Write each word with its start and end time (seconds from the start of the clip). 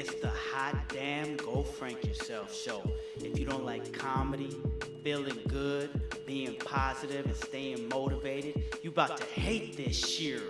It's 0.00 0.14
the 0.14 0.28
hot 0.28 0.88
damn 0.88 1.36
Go 1.36 1.62
Frank 1.62 2.06
Yourself 2.06 2.56
show. 2.56 2.82
If 3.22 3.38
you 3.38 3.44
don't 3.44 3.66
like 3.66 3.92
comedy, 3.92 4.56
feeling 5.04 5.38
good, 5.46 5.90
being 6.24 6.54
positive, 6.54 7.26
and 7.26 7.36
staying 7.36 7.86
motivated, 7.86 8.62
you 8.80 8.88
about 8.88 9.18
to 9.18 9.24
hate 9.24 9.76
this 9.76 9.94
shit. 9.94 10.40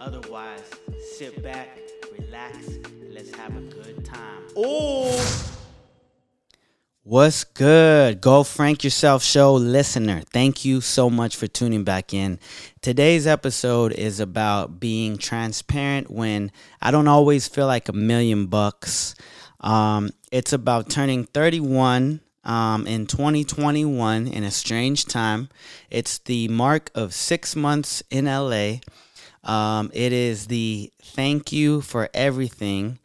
Otherwise, 0.00 0.68
sit 1.00 1.40
back, 1.40 1.78
relax, 2.18 2.66
and 2.66 3.14
let's 3.14 3.32
have 3.36 3.56
a 3.56 3.60
good 3.60 4.04
time. 4.04 4.42
Oh! 4.56 5.59
What's 7.02 7.44
good? 7.44 8.20
Go 8.20 8.44
Frank 8.44 8.84
Yourself 8.84 9.22
Show 9.22 9.54
listener. 9.54 10.20
Thank 10.34 10.66
you 10.66 10.82
so 10.82 11.08
much 11.08 11.34
for 11.34 11.46
tuning 11.46 11.82
back 11.82 12.12
in. 12.12 12.38
Today's 12.82 13.26
episode 13.26 13.92
is 13.92 14.20
about 14.20 14.80
being 14.80 15.16
transparent 15.16 16.10
when 16.10 16.52
I 16.82 16.90
don't 16.90 17.08
always 17.08 17.48
feel 17.48 17.66
like 17.66 17.88
a 17.88 17.94
million 17.94 18.48
bucks. 18.48 19.14
Um, 19.60 20.10
it's 20.30 20.52
about 20.52 20.90
turning 20.90 21.24
31 21.24 22.20
um, 22.44 22.86
in 22.86 23.06
2021 23.06 24.26
in 24.26 24.44
a 24.44 24.50
strange 24.50 25.06
time. 25.06 25.48
It's 25.88 26.18
the 26.18 26.48
mark 26.48 26.90
of 26.94 27.14
six 27.14 27.56
months 27.56 28.02
in 28.10 28.26
LA. 28.26 28.80
Um, 29.42 29.90
it 29.94 30.12
is 30.12 30.48
the 30.48 30.92
thank 31.02 31.50
you 31.50 31.80
for 31.80 32.10
everything. 32.12 32.98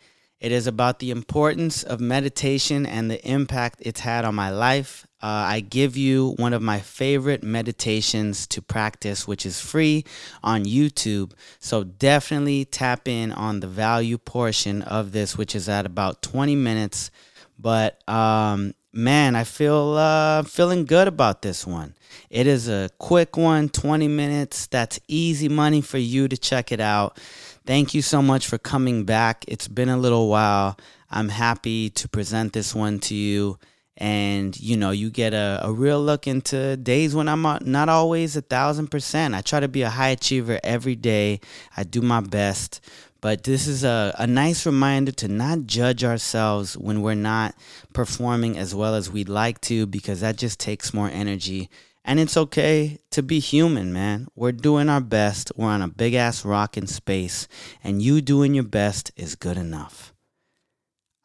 It 0.45 0.51
is 0.51 0.67
about 0.67 0.99
the 0.99 1.09
importance 1.09 1.81
of 1.81 1.99
meditation 1.99 2.85
and 2.85 3.09
the 3.09 3.19
impact 3.27 3.79
it's 3.81 4.01
had 4.01 4.25
on 4.25 4.35
my 4.35 4.51
life. 4.51 5.07
Uh, 5.19 5.25
I 5.25 5.59
give 5.59 5.97
you 5.97 6.35
one 6.37 6.53
of 6.53 6.61
my 6.61 6.81
favorite 6.81 7.41
meditations 7.41 8.45
to 8.49 8.61
practice, 8.61 9.27
which 9.27 9.43
is 9.43 9.59
free 9.59 10.05
on 10.43 10.65
YouTube. 10.65 11.31
So 11.57 11.83
definitely 11.83 12.63
tap 12.63 13.07
in 13.07 13.31
on 13.31 13.59
the 13.59 13.67
value 13.67 14.19
portion 14.19 14.83
of 14.83 15.13
this, 15.13 15.35
which 15.35 15.55
is 15.55 15.67
at 15.67 15.87
about 15.87 16.21
20 16.21 16.55
minutes. 16.55 17.09
But 17.57 18.07
um, 18.07 18.75
man, 18.93 19.35
I 19.35 19.45
feel 19.45 19.95
uh, 19.97 20.43
feeling 20.43 20.85
good 20.85 21.07
about 21.07 21.41
this 21.41 21.65
one. 21.65 21.95
It 22.29 22.45
is 22.45 22.69
a 22.69 22.91
quick 22.99 23.35
one, 23.35 23.69
20 23.69 24.07
minutes. 24.07 24.67
That's 24.67 24.99
easy 25.07 25.49
money 25.49 25.81
for 25.81 25.97
you 25.97 26.27
to 26.27 26.37
check 26.37 26.71
it 26.71 26.79
out. 26.79 27.19
Thank 27.65 27.95
you 27.95 28.03
so 28.03 28.21
much 28.21 28.45
for 28.45 28.59
coming 28.59 29.05
back. 29.05 29.43
It's 29.47 29.67
been 29.67 29.89
a 29.89 29.97
little 29.97 30.29
while. 30.29 30.77
I'm 31.09 31.29
happy 31.29 31.89
to 31.91 32.07
present 32.07 32.53
this 32.53 32.75
one 32.75 32.99
to 32.99 33.15
you. 33.15 33.57
And 33.97 34.59
you 34.59 34.77
know, 34.77 34.91
you 34.91 35.09
get 35.09 35.33
a, 35.33 35.61
a 35.63 35.71
real 35.71 35.99
look 35.99 36.27
into 36.27 36.77
days 36.77 37.15
when 37.15 37.27
I'm 37.27 37.41
not 37.41 37.89
always 37.89 38.35
a 38.35 38.41
thousand 38.41 38.89
percent. 38.91 39.33
I 39.33 39.41
try 39.41 39.61
to 39.61 39.67
be 39.67 39.81
a 39.81 39.89
high 39.89 40.09
achiever 40.09 40.59
every 40.63 40.95
day. 40.95 41.39
I 41.75 41.83
do 41.83 42.01
my 42.01 42.21
best. 42.21 42.81
But 43.19 43.45
this 43.45 43.65
is 43.65 43.83
a, 43.83 44.13
a 44.19 44.27
nice 44.27 44.67
reminder 44.67 45.11
to 45.13 45.27
not 45.27 45.65
judge 45.65 46.03
ourselves 46.03 46.77
when 46.77 47.01
we're 47.01 47.15
not 47.15 47.55
performing 47.93 48.59
as 48.59 48.75
well 48.75 48.93
as 48.93 49.09
we'd 49.09 49.29
like 49.29 49.59
to, 49.61 49.87
because 49.87 50.21
that 50.21 50.35
just 50.37 50.59
takes 50.59 50.93
more 50.93 51.09
energy 51.09 51.71
and 52.07 52.19
it's 52.19 52.37
okay 52.37 52.99
to 53.09 53.23
be 53.23 53.39
human, 53.39 53.91
man. 53.91 54.27
We're 54.35 54.51
doing 54.51 54.89
our 54.89 55.01
best. 55.01 55.51
We're 55.55 55.69
on 55.69 55.81
a 55.81 55.87
big 55.87 56.13
ass 56.13 56.45
rock 56.45 56.77
in 56.77 56.85
space, 56.85 57.47
and 57.83 58.01
you 58.01 58.21
doing 58.21 58.53
your 58.53 58.63
best 58.63 59.11
is 59.17 59.35
good 59.35 59.57
enough. 59.57 60.13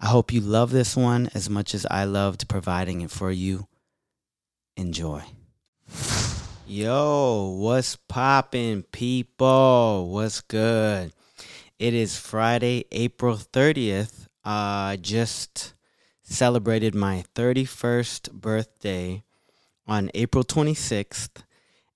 I 0.01 0.07
hope 0.07 0.33
you 0.33 0.41
love 0.41 0.71
this 0.71 0.97
one 0.97 1.29
as 1.35 1.51
much 1.51 1.75
as 1.75 1.87
I 1.91 2.05
loved 2.05 2.49
providing 2.49 3.03
it 3.03 3.11
for 3.11 3.31
you. 3.31 3.69
Enjoy. 4.75 5.23
Yo, 6.67 7.57
what's 7.59 7.97
poppin', 7.97 8.85
people? 8.85 10.09
What's 10.11 10.41
good? 10.41 11.13
It 11.79 11.93
is 11.93 12.17
Friday, 12.17 12.87
April 12.91 13.37
30th. 13.37 14.29
I 14.43 14.95
uh, 14.95 14.97
just 14.97 15.75
celebrated 16.23 16.95
my 16.95 17.25
31st 17.35 18.33
birthday 18.33 19.25
on 19.91 20.11
April 20.15 20.45
26th. 20.45 21.43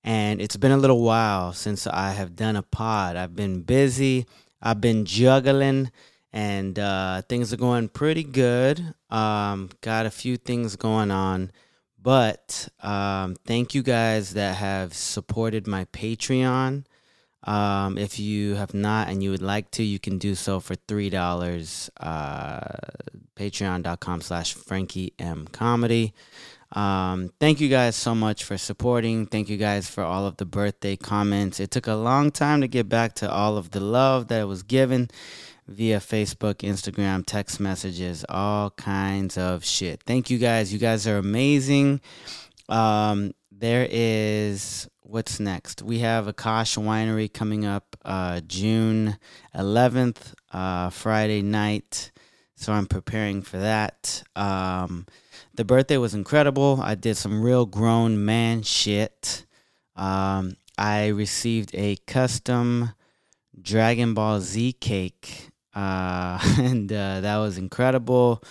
And 0.03 0.39
it's 0.39 0.57
been 0.57 0.73
a 0.73 0.77
little 0.77 1.01
while 1.01 1.53
since 1.53 1.87
I 1.87 2.11
have 2.11 2.35
done 2.35 2.55
a 2.55 2.61
pod. 2.61 3.15
I've 3.15 3.35
been 3.35 3.61
busy, 3.61 4.27
I've 4.61 4.79
been 4.79 5.05
juggling, 5.05 5.91
and 6.31 6.77
uh, 6.77 7.23
things 7.23 7.51
are 7.51 7.57
going 7.57 7.87
pretty 7.89 8.23
good. 8.23 8.93
Um, 9.09 9.69
got 9.81 10.05
a 10.05 10.11
few 10.11 10.37
things 10.37 10.75
going 10.75 11.09
on. 11.09 11.51
But 11.99 12.67
um, 12.83 13.35
thank 13.47 13.73
you 13.73 13.81
guys 13.81 14.35
that 14.35 14.57
have 14.57 14.93
supported 14.93 15.65
my 15.65 15.85
Patreon. 15.85 16.85
Um, 17.45 17.97
if 17.97 18.19
you 18.19 18.55
have 18.55 18.73
not 18.75 19.07
and 19.07 19.23
you 19.23 19.31
would 19.31 19.41
like 19.41 19.71
to, 19.71 19.83
you 19.83 19.97
can 19.97 20.19
do 20.19 20.35
so 20.35 20.59
for 20.59 20.75
three 20.75 21.09
dollars. 21.09 21.89
Uh, 21.99 22.59
Patreon.com 23.35 24.21
slash 24.21 24.53
Frankie 24.53 25.13
M 25.19 25.47
Comedy. 25.51 26.13
Um, 26.71 27.31
thank 27.39 27.61
you 27.61 27.69
guys 27.69 27.95
so 27.95 28.15
much 28.15 28.43
for 28.43 28.57
supporting. 28.57 29.27
Thank 29.27 29.49
you 29.49 29.57
guys 29.57 29.89
for 29.89 30.03
all 30.03 30.25
of 30.25 30.37
the 30.37 30.45
birthday 30.45 30.95
comments. 30.95 31.59
It 31.59 31.71
took 31.71 31.87
a 31.87 31.95
long 31.95 32.31
time 32.31 32.61
to 32.61 32.67
get 32.67 32.89
back 32.89 33.13
to 33.15 33.31
all 33.31 33.57
of 33.57 33.71
the 33.71 33.79
love 33.79 34.27
that 34.27 34.47
was 34.47 34.63
given 34.63 35.09
via 35.67 35.99
Facebook, 35.99 36.55
Instagram, 36.55 37.23
text 37.25 37.59
messages, 37.59 38.25
all 38.29 38.71
kinds 38.71 39.37
of 39.37 39.65
shit. 39.65 40.03
Thank 40.03 40.29
you 40.29 40.37
guys. 40.37 40.73
You 40.73 40.79
guys 40.79 41.07
are 41.07 41.17
amazing. 41.17 42.01
Um, 42.69 43.33
there 43.51 43.87
is 43.89 44.87
what's 45.01 45.39
next? 45.39 45.81
We 45.81 45.99
have 45.99 46.25
Akash 46.25 46.77
Winery 46.77 47.31
coming 47.31 47.65
up 47.65 47.95
uh, 48.03 48.41
June 48.41 49.17
11th, 49.55 50.33
uh, 50.51 50.89
Friday 50.89 51.41
night. 51.41 52.11
So 52.55 52.73
I'm 52.73 52.85
preparing 52.87 53.41
for 53.41 53.57
that. 53.57 54.23
Um, 54.35 55.05
the 55.55 55.65
birthday 55.65 55.97
was 55.97 56.13
incredible. 56.13 56.79
I 56.81 56.95
did 56.95 57.15
some 57.17 57.41
real 57.41 57.65
grown 57.65 58.23
man 58.25 58.63
shit. 58.63 59.45
Um, 59.95 60.57
I 60.77 61.07
received 61.07 61.71
a 61.73 61.95
custom 62.07 62.91
Dragon 63.59 64.13
Ball 64.13 64.41
Z 64.41 64.73
cake, 64.73 65.49
uh, 65.73 66.39
and 66.57 66.91
uh, 66.91 67.21
that 67.21 67.37
was 67.37 67.57
incredible. 67.57 68.43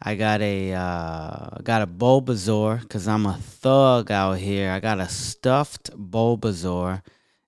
I 0.00 0.14
got 0.14 0.40
a 0.40 0.72
uh, 0.72 1.58
got 1.62 1.82
a 1.82 1.86
Bulbasaur 1.86 2.80
because 2.80 3.06
I'm 3.08 3.26
a 3.26 3.34
thug 3.34 4.10
out 4.10 4.38
here. 4.38 4.70
I 4.70 4.80
got 4.80 5.00
a 5.00 5.08
stuffed 5.08 5.90
Bulbasaur, 5.90 7.02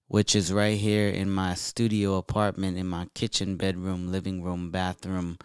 which 0.09 0.35
is 0.35 0.53
right 0.53 0.77
here 0.77 1.09
in 1.09 1.31
my 1.31 1.55
studio 1.55 2.17
apartment, 2.17 2.77
in 2.77 2.87
my 2.87 3.07
kitchen, 3.15 3.57
bedroom, 3.57 4.11
living 4.13 4.43
room, 4.43 4.71
bathroom 4.71 5.39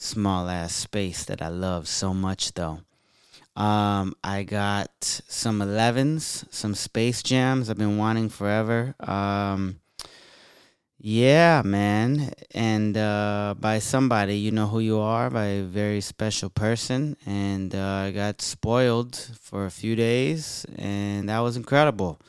small 0.00 0.48
ass 0.48 0.74
space 0.74 1.24
that 1.26 1.42
I 1.42 1.48
love 1.48 1.86
so 1.86 2.12
much 2.12 2.54
though. 2.54 2.80
Um, 3.54 4.14
I 4.24 4.44
got 4.44 4.90
some 5.28 5.60
11s, 5.60 6.46
some 6.50 6.74
Space 6.74 7.22
Jams 7.22 7.68
I've 7.68 7.76
been 7.76 7.98
wanting 7.98 8.30
forever. 8.30 8.94
Um, 9.00 9.80
yeah, 10.98 11.62
man. 11.64 12.32
And 12.54 12.96
uh, 12.96 13.54
by 13.58 13.78
somebody, 13.80 14.36
you 14.36 14.50
know 14.50 14.66
who 14.66 14.80
you 14.80 14.98
are, 14.98 15.30
by 15.30 15.44
a 15.46 15.62
very 15.62 16.00
special 16.00 16.48
person. 16.48 17.16
And 17.26 17.74
uh, 17.74 18.04
I 18.06 18.10
got 18.12 18.40
spoiled 18.40 19.16
for 19.16 19.66
a 19.66 19.70
few 19.70 19.96
days, 19.96 20.64
and 20.76 21.28
that 21.28 21.40
was 21.40 21.56
incredible. 21.56 22.20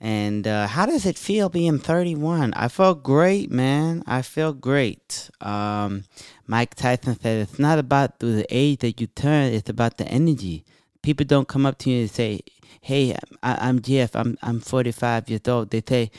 And 0.00 0.46
uh, 0.46 0.66
how 0.66 0.84
does 0.84 1.06
it 1.06 1.16
feel 1.16 1.48
being 1.48 1.78
31? 1.78 2.52
I 2.54 2.68
felt 2.68 3.02
great, 3.02 3.50
man. 3.50 4.02
I 4.06 4.22
feel 4.22 4.52
great. 4.52 5.30
Um, 5.40 6.04
Mike 6.46 6.74
Tyson 6.74 7.18
said 7.18 7.48
it's 7.48 7.58
not 7.58 7.78
about 7.78 8.18
the 8.18 8.46
age 8.50 8.80
that 8.80 9.00
you 9.00 9.06
turn; 9.06 9.54
it's 9.54 9.70
about 9.70 9.96
the 9.96 10.06
energy. 10.06 10.64
People 11.02 11.24
don't 11.24 11.48
come 11.48 11.64
up 11.64 11.78
to 11.78 11.90
you 11.90 12.02
and 12.02 12.10
say, 12.10 12.40
"Hey, 12.82 13.16
I, 13.42 13.68
am 13.68 13.80
Jeff. 13.80 14.14
I'm 14.14 14.36
I'm 14.42 14.60
45 14.60 15.30
years 15.30 15.48
old." 15.48 15.70
They 15.70 15.82
say 15.86 16.10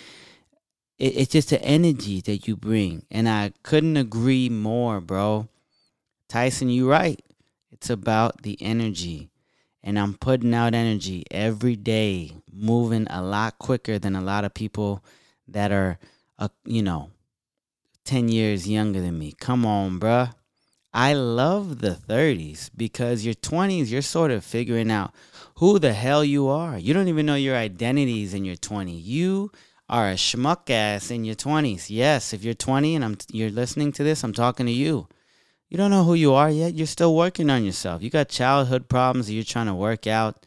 it, 0.98 1.16
it's 1.16 1.32
just 1.32 1.52
the 1.52 1.62
energy 1.62 2.20
that 2.22 2.48
you 2.48 2.56
bring, 2.56 3.06
and 3.12 3.30
I 3.30 3.54
couldn't 3.62 3.98
agree 3.98 4.50
more, 4.50 5.00
bro. 5.02 5.50
Tyson, 6.28 6.70
you're 6.70 6.90
right. 6.90 7.22
It's 7.72 7.92
about 7.92 8.42
the 8.42 8.58
energy 8.60 9.30
and 9.88 9.98
I'm 9.98 10.16
putting 10.16 10.54
out 10.54 10.74
energy 10.74 11.24
every 11.32 11.78
day, 11.78 12.34
moving 12.52 13.08
a 13.10 13.22
lot 13.22 13.58
quicker 13.58 13.98
than 13.98 14.18
a 14.18 14.22
lot 14.22 14.44
of 14.44 14.54
people 14.54 15.02
that 15.48 15.72
are, 15.72 15.98
uh, 16.38 16.50
you 16.66 16.84
know, 16.84 17.12
10 18.04 18.28
years 18.28 18.68
younger 18.68 19.00
than 19.00 19.18
me. 19.18 19.32
Come 19.40 19.66
on, 19.66 19.98
bruh. 19.98 20.34
I 20.94 21.14
love 21.14 21.80
the 21.80 21.92
30s 21.92 22.70
because 22.76 23.24
your 23.24 23.36
20s, 23.36 23.90
you're 23.90 24.02
sort 24.02 24.32
of 24.32 24.44
figuring 24.44 24.92
out 24.92 25.16
who 25.56 25.80
the 25.80 25.94
hell 25.94 26.22
you 26.22 26.50
are. 26.50 26.78
You 26.78 26.94
don't 26.94 27.08
even 27.08 27.26
know 27.26 27.36
your 27.36 27.56
identities 27.56 28.34
in 28.34 28.44
your 28.44 28.58
20s. 28.58 29.06
You 29.06 29.54
are 29.88 30.10
a 30.10 30.16
schmuck 30.16 30.70
ass 30.70 31.12
in 31.12 31.24
your 31.24 31.36
20s. 31.36 31.86
Yes, 31.88 32.34
if 32.34 32.44
you're 32.44 32.54
20 32.54 32.94
and 32.94 33.06
I'm 33.06 33.18
you're 33.32 33.52
listening 33.52 33.94
to 33.94 34.04
this, 34.04 34.22
I'm 34.26 34.34
talking 34.34 34.66
to 34.66 34.72
you. 34.74 35.08
You 35.70 35.78
don't 35.78 35.92
know 35.92 36.06
who 36.06 36.14
you 36.14 36.34
are 36.34 36.50
yet. 36.50 36.76
You're 36.76 36.88
still 36.88 37.16
working 37.16 37.50
on 37.50 37.66
yourself. 37.66 38.02
You 38.02 38.10
got 38.10 38.30
childhood 38.30 38.88
problems 38.88 39.28
that 39.28 39.34
you're 39.34 39.44
trying 39.44 39.66
to 39.66 39.76
work 39.76 40.08
out. 40.08 40.46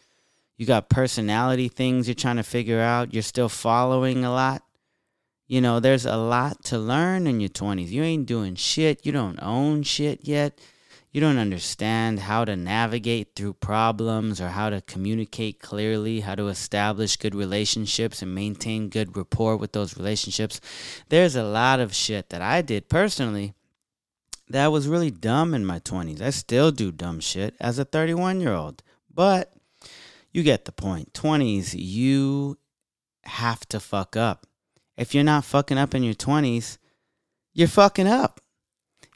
You 0.56 0.66
got 0.66 0.88
personality 0.88 1.68
things 1.68 2.08
you're 2.08 2.14
trying 2.14 2.36
to 2.36 2.42
figure 2.42 2.80
out. 2.80 3.12
You're 3.12 3.22
still 3.22 3.48
following 3.48 4.24
a 4.24 4.32
lot. 4.32 4.62
You 5.46 5.60
know, 5.60 5.80
there's 5.80 6.06
a 6.06 6.16
lot 6.16 6.64
to 6.66 6.78
learn 6.78 7.26
in 7.26 7.40
your 7.40 7.48
20s. 7.50 7.88
You 7.88 8.02
ain't 8.02 8.26
doing 8.26 8.54
shit. 8.54 9.04
You 9.04 9.12
don't 9.12 9.38
own 9.42 9.82
shit 9.82 10.20
yet. 10.22 10.58
You 11.12 11.20
don't 11.20 11.38
understand 11.38 12.20
how 12.20 12.44
to 12.44 12.54
navigate 12.54 13.34
through 13.34 13.54
problems 13.54 14.40
or 14.40 14.48
how 14.48 14.70
to 14.70 14.80
communicate 14.80 15.60
clearly, 15.60 16.20
how 16.20 16.36
to 16.36 16.46
establish 16.46 17.16
good 17.16 17.34
relationships 17.34 18.22
and 18.22 18.32
maintain 18.32 18.90
good 18.90 19.16
rapport 19.16 19.56
with 19.56 19.72
those 19.72 19.96
relationships. 19.96 20.60
There's 21.08 21.34
a 21.34 21.42
lot 21.42 21.80
of 21.80 21.94
shit 21.94 22.30
that 22.30 22.42
I 22.42 22.62
did 22.62 22.88
personally 22.88 23.54
that 24.50 24.72
was 24.72 24.88
really 24.88 25.10
dumb 25.10 25.54
in 25.54 25.64
my 25.64 25.78
20s. 25.78 26.20
I 26.20 26.30
still 26.30 26.70
do 26.72 26.92
dumb 26.92 27.20
shit 27.20 27.54
as 27.60 27.78
a 27.78 27.84
31 27.84 28.40
year 28.40 28.52
old. 28.52 28.82
But 29.12 29.52
you 30.32 30.42
get 30.42 30.64
the 30.64 30.72
point. 30.72 31.12
20s, 31.12 31.74
you 31.76 32.58
have 33.24 33.66
to 33.68 33.80
fuck 33.80 34.16
up. 34.16 34.46
If 34.96 35.14
you're 35.14 35.24
not 35.24 35.44
fucking 35.44 35.78
up 35.78 35.94
in 35.94 36.02
your 36.02 36.14
20s, 36.14 36.78
you're 37.52 37.68
fucking 37.68 38.06
up. 38.06 38.40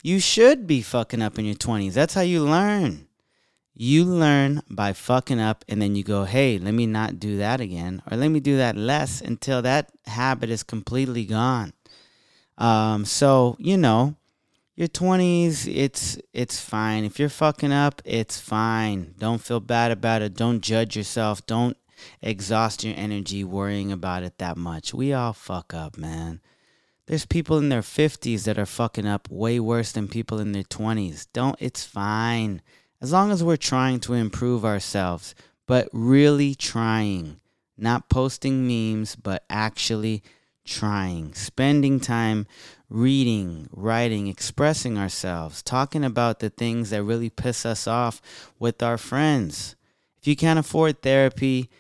You 0.03 0.19
should 0.21 0.67
be 0.67 0.83
fucking 0.83 1.23
up 1.23 1.39
in 1.39 1.45
your 1.45 1.55
20s. 1.55 1.95
That's 1.95 2.15
how 2.15 2.21
you 2.21 2.43
learn. 2.43 3.09
You 3.75 4.05
learn 4.05 4.63
by 4.71 4.93
fucking 4.93 5.41
up, 5.41 5.65
and 5.69 5.83
then 5.83 5.97
you 5.97 6.05
go, 6.05 6.25
hey, 6.25 6.59
let 6.59 6.75
me 6.75 6.87
not 6.87 7.19
do 7.19 7.39
that 7.39 7.61
again, 7.61 8.03
or 8.09 8.17
let 8.17 8.29
me 8.29 8.39
do 8.39 8.57
that 8.59 8.77
less 8.77 9.21
until 9.21 9.63
that 9.63 9.91
habit 10.07 10.49
is 10.49 10.63
completely 10.63 11.25
gone. 11.25 11.73
Um, 12.57 13.05
so, 13.05 13.57
you 13.59 13.77
know, 13.77 14.15
your 14.77 14.89
20s, 14.89 15.73
it's 15.73 16.19
it's 16.33 16.61
fine. 16.61 17.05
If 17.05 17.19
you're 17.19 17.29
fucking 17.29 17.73
up, 17.73 18.03
it's 18.05 18.41
fine. 18.41 19.15
Don't 19.19 19.41
feel 19.41 19.61
bad 19.61 19.93
about 19.93 20.23
it. 20.23 20.35
Don't 20.35 20.61
judge 20.61 20.97
yourself. 20.97 21.47
Don't 21.47 21.77
exhaust 22.21 22.83
your 22.85 22.95
energy 22.97 23.45
worrying 23.45 23.93
about 23.93 24.25
it 24.25 24.39
that 24.39 24.57
much. 24.57 24.93
We 24.93 25.13
all 25.13 25.33
fuck 25.33 25.73
up, 25.73 25.97
man. 25.97 26.41
There's 27.07 27.27
people 27.27 27.59
in 27.59 27.69
their 27.69 27.83
50s 27.83 28.45
that 28.45 28.59
are 28.59 28.67
fucking 28.67 29.07
up 29.07 29.29
way 29.31 29.61
worse 29.61 29.93
than 29.93 30.09
people 30.09 30.41
in 30.41 30.53
their 30.53 30.63
20s. 30.63 31.27
Don't, 31.33 31.57
it's 31.61 31.85
fine. 31.85 32.63
As 33.01 33.13
long 33.13 33.31
as 33.31 33.45
we're 33.45 33.59
trying 33.59 34.01
to 34.01 34.15
improve 34.15 34.65
ourselves, 34.65 35.35
but 35.67 35.89
really 35.93 36.55
trying, 36.55 37.41
not 37.77 38.09
posting 38.09 38.67
memes, 38.67 39.17
but 39.17 39.45
actually 39.51 40.23
trying, 40.65 41.35
spending 41.35 42.01
time 42.01 42.47
reading, 42.95 43.69
writing, 43.73 44.29
expressing 44.29 44.97
ourselves, 44.97 45.65
talking 45.65 46.05
about 46.05 46.39
the 46.39 46.49
things 46.49 46.91
that 46.91 47.03
really 47.03 47.29
piss 47.29 47.67
us 47.67 47.89
off 47.89 48.23
with 48.61 48.85
our 48.85 48.97
friends. 48.97 49.75
If 50.21 50.29
you 50.29 50.37
can't 50.37 50.61
afford 50.61 51.03
therapy, 51.03 51.71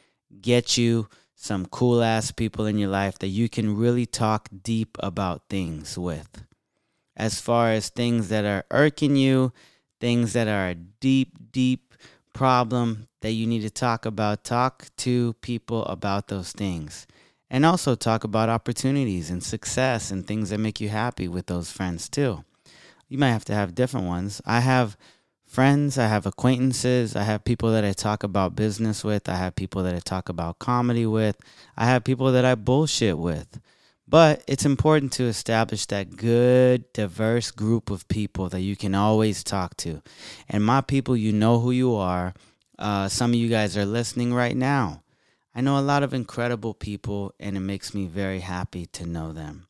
get 0.41 0.77
you 0.77 1.09
some 1.37 1.67
cool 1.67 2.03
ass 2.03 2.33
people 2.33 2.67
in 2.67 2.79
your 2.79 2.89
life 2.89 3.17
that 3.21 3.29
you 3.29 3.49
can 3.49 3.77
really 3.77 4.07
talk 4.07 4.49
deep 4.65 4.99
about 4.99 5.43
things 5.49 5.97
with. 5.97 6.43
As 7.17 7.41
far 7.41 7.71
as 7.71 7.91
things 7.91 8.29
that 8.31 8.45
are 8.45 8.65
irking 8.73 9.15
you, 9.15 9.53
things 10.01 10.33
that 10.33 10.49
are 10.49 10.71
a 10.71 10.75
deep, 10.75 11.53
deep 11.53 11.95
problem 12.33 13.07
that 13.21 13.33
you 13.33 13.47
need 13.47 13.63
to 13.63 13.71
talk 13.71 14.05
about, 14.05 14.43
talk 14.43 14.89
to 14.97 15.35
people 15.35 15.85
about 15.85 16.27
those 16.27 16.51
things. 16.51 17.07
And 17.55 17.65
also 17.65 17.95
talk 17.95 18.25
about 18.25 18.49
opportunities 18.49 19.31
and 19.31 19.41
success 19.41 20.11
and 20.11 20.27
things 20.27 20.51
that 20.51 20.59
make 20.59 20.81
you 20.81 20.89
happy 20.89 21.29
with 21.29 21.47
those 21.47 21.71
friends 21.71 22.09
too. 22.09 22.43
You 23.09 23.17
might 23.17 23.31
have 23.31 23.45
to 23.45 23.55
have 23.55 23.77
different 23.77 24.09
ones. 24.09 24.43
I 24.45 24.59
have 24.59 24.97
friends, 25.47 25.97
I 25.97 26.09
have 26.09 26.27
acquaintances, 26.27 27.15
I 27.15 27.23
have 27.23 27.45
people 27.45 27.71
that 27.71 27.85
I 27.85 27.93
talk 27.93 28.25
about 28.25 28.56
business 28.56 29.05
with, 29.05 29.29
I 29.29 29.37
have 29.37 29.55
people 29.55 29.85
that 29.85 29.95
I 29.95 30.01
talk 30.01 30.29
about 30.29 30.59
comedy 30.59 31.06
with, 31.06 31.37
I 31.77 31.85
have 31.85 32.03
people 32.03 32.33
that 32.33 32.45
I 32.45 32.56
bullshit 32.56 33.19
with. 33.19 33.61
But 34.09 34.43
it's 34.49 34.67
important 34.67 35.12
to 35.12 35.27
establish 35.27 35.87
that 35.87 36.17
good, 36.17 36.93
diverse 36.93 37.53
group 37.53 37.89
of 37.89 38.09
people 38.09 38.49
that 38.49 38.62
you 38.62 38.75
can 38.75 38.97
always 38.97 39.45
talk 39.45 39.77
to. 39.77 40.03
And 40.49 40.65
my 40.65 40.81
people, 40.81 41.17
you 41.17 41.33
know 41.33 41.61
who 41.61 41.71
you 41.71 41.95
are. 41.95 42.35
Uh, 42.77 43.09
some 43.09 43.31
of 43.31 43.37
you 43.37 43.49
guys 43.49 43.77
are 43.77 43.87
listening 43.87 44.35
right 44.35 44.56
now. 44.56 45.04
I 45.55 45.61
know 45.61 45.79
a 45.79 45.81
lot 45.81 46.03
of 46.03 46.12
incredible 46.12 46.75
people, 46.75 47.33
and 47.39 47.56
it 47.56 47.61
makes 47.61 47.95
me 47.95 48.06
very 48.06 48.41
happy 48.41 48.87
to 48.87 49.06
know 49.06 49.33
them. 49.33 49.69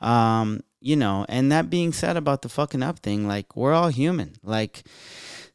Um, 0.00 0.60
you 0.80 0.96
know, 0.96 1.26
and 1.28 1.50
that 1.50 1.70
being 1.70 1.92
said 1.92 2.16
about 2.16 2.42
the 2.42 2.48
fucking 2.48 2.82
up 2.82 3.00
thing, 3.00 3.26
like 3.26 3.56
we're 3.56 3.74
all 3.74 3.88
human. 3.88 4.36
Like 4.42 4.84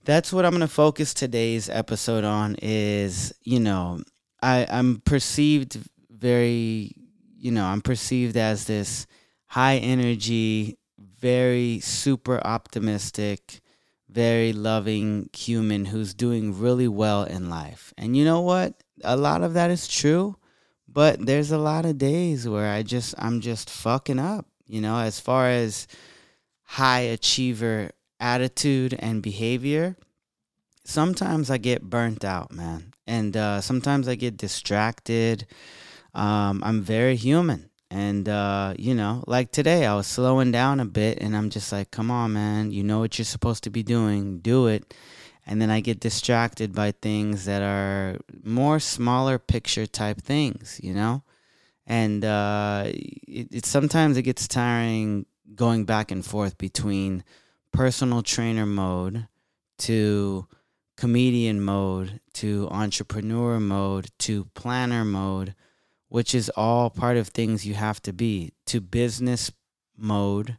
that's 0.04 0.34
what 0.34 0.46
I'm 0.46 0.52
gonna 0.52 0.68
focus 0.68 1.14
today's 1.14 1.70
episode 1.70 2.26
on 2.26 2.58
is, 2.62 3.34
you 3.42 3.62
know, 3.62 4.02
I, 4.42 4.68
I'm 4.70 5.02
perceived 5.06 5.78
very 6.10 6.92
you 7.44 7.52
know, 7.52 7.66
I'm 7.66 7.82
perceived 7.82 8.38
as 8.38 8.66
this 8.66 9.06
high 9.48 9.76
energy, 9.76 10.78
very 10.98 11.82
super 11.82 12.40
optimistic, 12.40 13.60
very 14.10 14.54
loving 14.54 15.30
human 15.34 15.86
who's 15.86 16.14
doing 16.14 16.58
really 16.58 16.88
well 16.88 17.24
in 17.24 17.50
life. 17.50 17.94
And 17.98 18.16
you 18.16 18.24
know 18.24 18.40
what? 18.40 18.83
A 19.04 19.18
lot 19.18 19.44
of 19.44 19.54
that 19.54 19.72
is 19.72 19.88
true, 19.88 20.38
but 20.88 21.26
there's 21.26 21.52
a 21.52 21.58
lot 21.58 21.86
of 21.86 21.98
days 21.98 22.48
where 22.48 22.72
I 22.72 22.84
just 22.84 23.16
I'm 23.18 23.42
just 23.42 23.70
fucking 23.70 24.20
up 24.20 24.46
you 24.68 24.82
know, 24.82 24.98
as 24.98 25.20
far 25.20 25.50
as 25.50 25.88
high 26.64 27.02
achiever 27.02 27.92
attitude 28.20 28.96
and 28.98 29.22
behavior, 29.22 29.96
sometimes 30.84 31.52
I 31.52 31.58
get 31.58 31.84
burnt 31.84 32.24
out, 32.24 32.52
man. 32.52 32.94
And 33.06 33.36
uh, 33.36 33.62
sometimes 33.62 34.08
I 34.08 34.16
get 34.16 34.38
distracted. 34.38 35.46
Um, 36.14 36.64
I'm 36.64 36.82
very 36.82 37.16
human. 37.16 37.70
And, 37.92 38.28
uh, 38.28 38.74
you 38.80 38.96
know, 38.96 39.24
like 39.28 39.52
today, 39.52 39.86
I 39.86 39.94
was 39.94 40.08
slowing 40.08 40.52
down 40.52 40.80
a 40.80 40.86
bit 40.86 41.20
and 41.22 41.38
I'm 41.38 41.52
just 41.52 41.72
like, 41.72 41.92
come 41.92 42.10
on, 42.10 42.34
man. 42.34 42.72
You 42.72 42.84
know 42.84 43.00
what 43.00 43.20
you're 43.20 43.26
supposed 43.26 43.64
to 43.66 43.70
be 43.70 43.84
doing, 43.84 44.40
do 44.40 44.68
it. 44.68 44.94
And 45.46 45.62
then 45.62 45.70
I 45.70 45.82
get 45.82 46.00
distracted 46.00 46.74
by 46.74 46.92
things 46.92 47.46
that 47.46 47.62
are 47.62 48.18
more 48.44 48.80
smaller 48.80 49.38
picture 49.38 49.86
type 49.86 50.22
things, 50.22 50.80
you 50.82 50.94
know? 50.94 51.24
and 51.86 52.24
uh, 52.24 52.84
it, 52.88 53.48
it 53.52 53.66
sometimes 53.66 54.18
it 54.18 54.24
gets 54.24 54.48
tiring 54.48 55.26
going 55.56 55.86
back 55.86 56.12
and 56.12 56.26
forth 56.26 56.58
between 56.58 57.24
personal 57.72 58.22
trainer 58.22 58.66
mode 58.66 59.28
to 59.78 60.48
comedian 60.96 61.60
mode 61.62 62.20
to 62.34 62.68
entrepreneur 62.72 63.60
mode 63.60 64.10
to 64.20 64.46
planner 64.54 65.04
mode 65.04 65.56
which 66.08 66.36
is 66.36 66.50
all 66.56 66.90
part 66.90 67.18
of 67.18 67.28
things 67.28 67.66
you 67.66 67.74
have 67.74 68.02
to 68.02 68.14
be 68.14 68.54
to 68.66 68.80
business 68.80 69.52
mode 69.98 70.58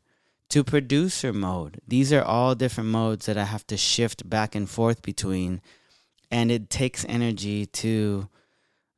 to 0.54 0.62
producer 0.62 1.32
mode 1.32 1.80
these 1.88 2.12
are 2.12 2.22
all 2.22 2.54
different 2.54 2.88
modes 2.88 3.26
that 3.26 3.36
i 3.36 3.44
have 3.44 3.66
to 3.66 3.76
shift 3.76 4.28
back 4.30 4.54
and 4.54 4.70
forth 4.70 5.02
between 5.02 5.60
and 6.30 6.52
it 6.52 6.70
takes 6.70 7.04
energy 7.08 7.66
to 7.66 8.28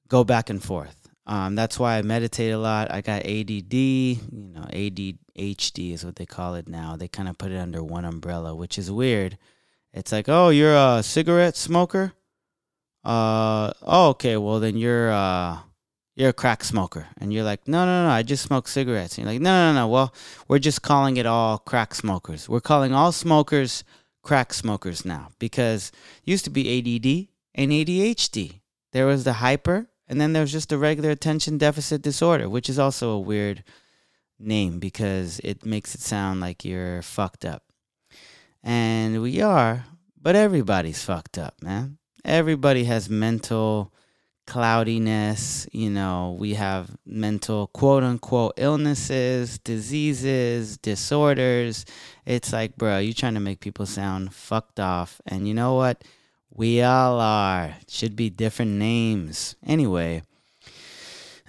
go 0.08 0.22
back 0.22 0.50
and 0.50 0.62
forth 0.62 1.06
um, 1.26 1.56
that's 1.56 1.78
why 1.78 1.98
I 1.98 2.02
meditate 2.02 2.52
a 2.52 2.58
lot. 2.58 2.92
I 2.92 3.00
got 3.00 3.26
ADD, 3.26 3.75
you 3.75 4.20
know, 4.30 4.64
ADHD 4.72 5.92
is 5.92 6.04
what 6.04 6.14
they 6.16 6.26
call 6.26 6.54
it 6.54 6.68
now. 6.68 6.94
They 6.96 7.08
kind 7.08 7.28
of 7.28 7.36
put 7.36 7.50
it 7.50 7.56
under 7.56 7.82
one 7.82 8.04
umbrella, 8.04 8.54
which 8.54 8.78
is 8.78 8.92
weird. 8.92 9.36
It's 9.92 10.12
like, 10.12 10.28
oh, 10.28 10.50
you're 10.50 10.76
a 10.76 11.02
cigarette 11.02 11.56
smoker. 11.56 12.12
Uh, 13.04 13.72
oh, 13.82 14.10
okay. 14.10 14.36
Well, 14.36 14.60
then 14.60 14.76
you're 14.76 15.10
uh, 15.10 15.58
you're 16.16 16.30
a 16.30 16.32
crack 16.32 16.64
smoker, 16.64 17.06
and 17.18 17.32
you're 17.32 17.44
like, 17.44 17.68
no, 17.68 17.85
no, 17.85 18.06
no, 18.06 18.11
I 18.11 18.23
just 18.23 18.42
smoke 18.42 18.66
cigarettes. 18.66 19.16
And 19.16 19.25
you're 19.25 19.35
like, 19.35 19.42
no, 19.42 19.73
no, 19.73 19.78
no. 19.78 19.87
Well, 19.87 20.14
we're 20.49 20.58
just 20.58 20.82
calling 20.82 21.18
it 21.18 21.26
all 21.26 21.58
crack 21.58 21.94
smokers. 21.94 22.49
We're 22.49 22.61
calling 22.61 22.92
all 22.92 23.12
smokers 23.12 23.85
crack 24.23 24.52
smokers 24.52 25.04
now 25.04 25.28
because 25.38 25.92
used 26.25 26.44
to 26.44 26.50
be 26.50 26.78
ADD 26.78 27.28
and 27.54 27.70
ADHD. 27.70 28.61
There 28.92 29.06
was 29.06 29.23
the 29.23 29.35
hyper 29.35 29.87
and 30.08 30.20
then 30.20 30.32
there's 30.32 30.52
just 30.52 30.68
the 30.70 30.78
regular 30.78 31.11
attention 31.11 31.58
deficit 31.58 32.02
disorder, 32.02 32.49
which 32.49 32.68
is 32.68 32.78
also 32.78 33.11
a 33.11 33.20
weird 33.20 33.62
name 34.38 34.78
because 34.78 35.40
it 35.44 35.64
makes 35.64 35.94
it 35.94 36.00
sound 36.00 36.40
like 36.40 36.64
you're 36.64 37.02
fucked 37.02 37.44
up. 37.44 37.62
And 38.62 39.23
we 39.23 39.40
are, 39.40 39.85
but 40.20 40.35
everybody's 40.35 41.04
fucked 41.04 41.38
up, 41.38 41.54
man. 41.62 41.99
Everybody 42.25 42.85
has 42.85 43.08
mental 43.08 43.92
cloudiness. 44.46 45.66
You 45.72 45.90
know, 45.90 46.36
we 46.38 46.54
have 46.54 46.96
mental 47.04 47.68
quote 47.68 48.02
unquote 48.02 48.54
illnesses, 48.56 49.58
diseases, 49.58 50.78
disorders. 50.78 51.84
It's 52.24 52.52
like, 52.52 52.76
bro, 52.76 52.98
you 52.98 53.12
trying 53.12 53.34
to 53.34 53.40
make 53.40 53.60
people 53.60 53.86
sound 53.86 54.34
fucked 54.34 54.80
off. 54.80 55.20
And 55.26 55.46
you 55.46 55.54
know 55.54 55.74
what? 55.74 56.02
We 56.50 56.82
all 56.82 57.20
are. 57.20 57.76
Should 57.88 58.16
be 58.16 58.30
different 58.30 58.72
names. 58.72 59.56
Anyway, 59.66 60.22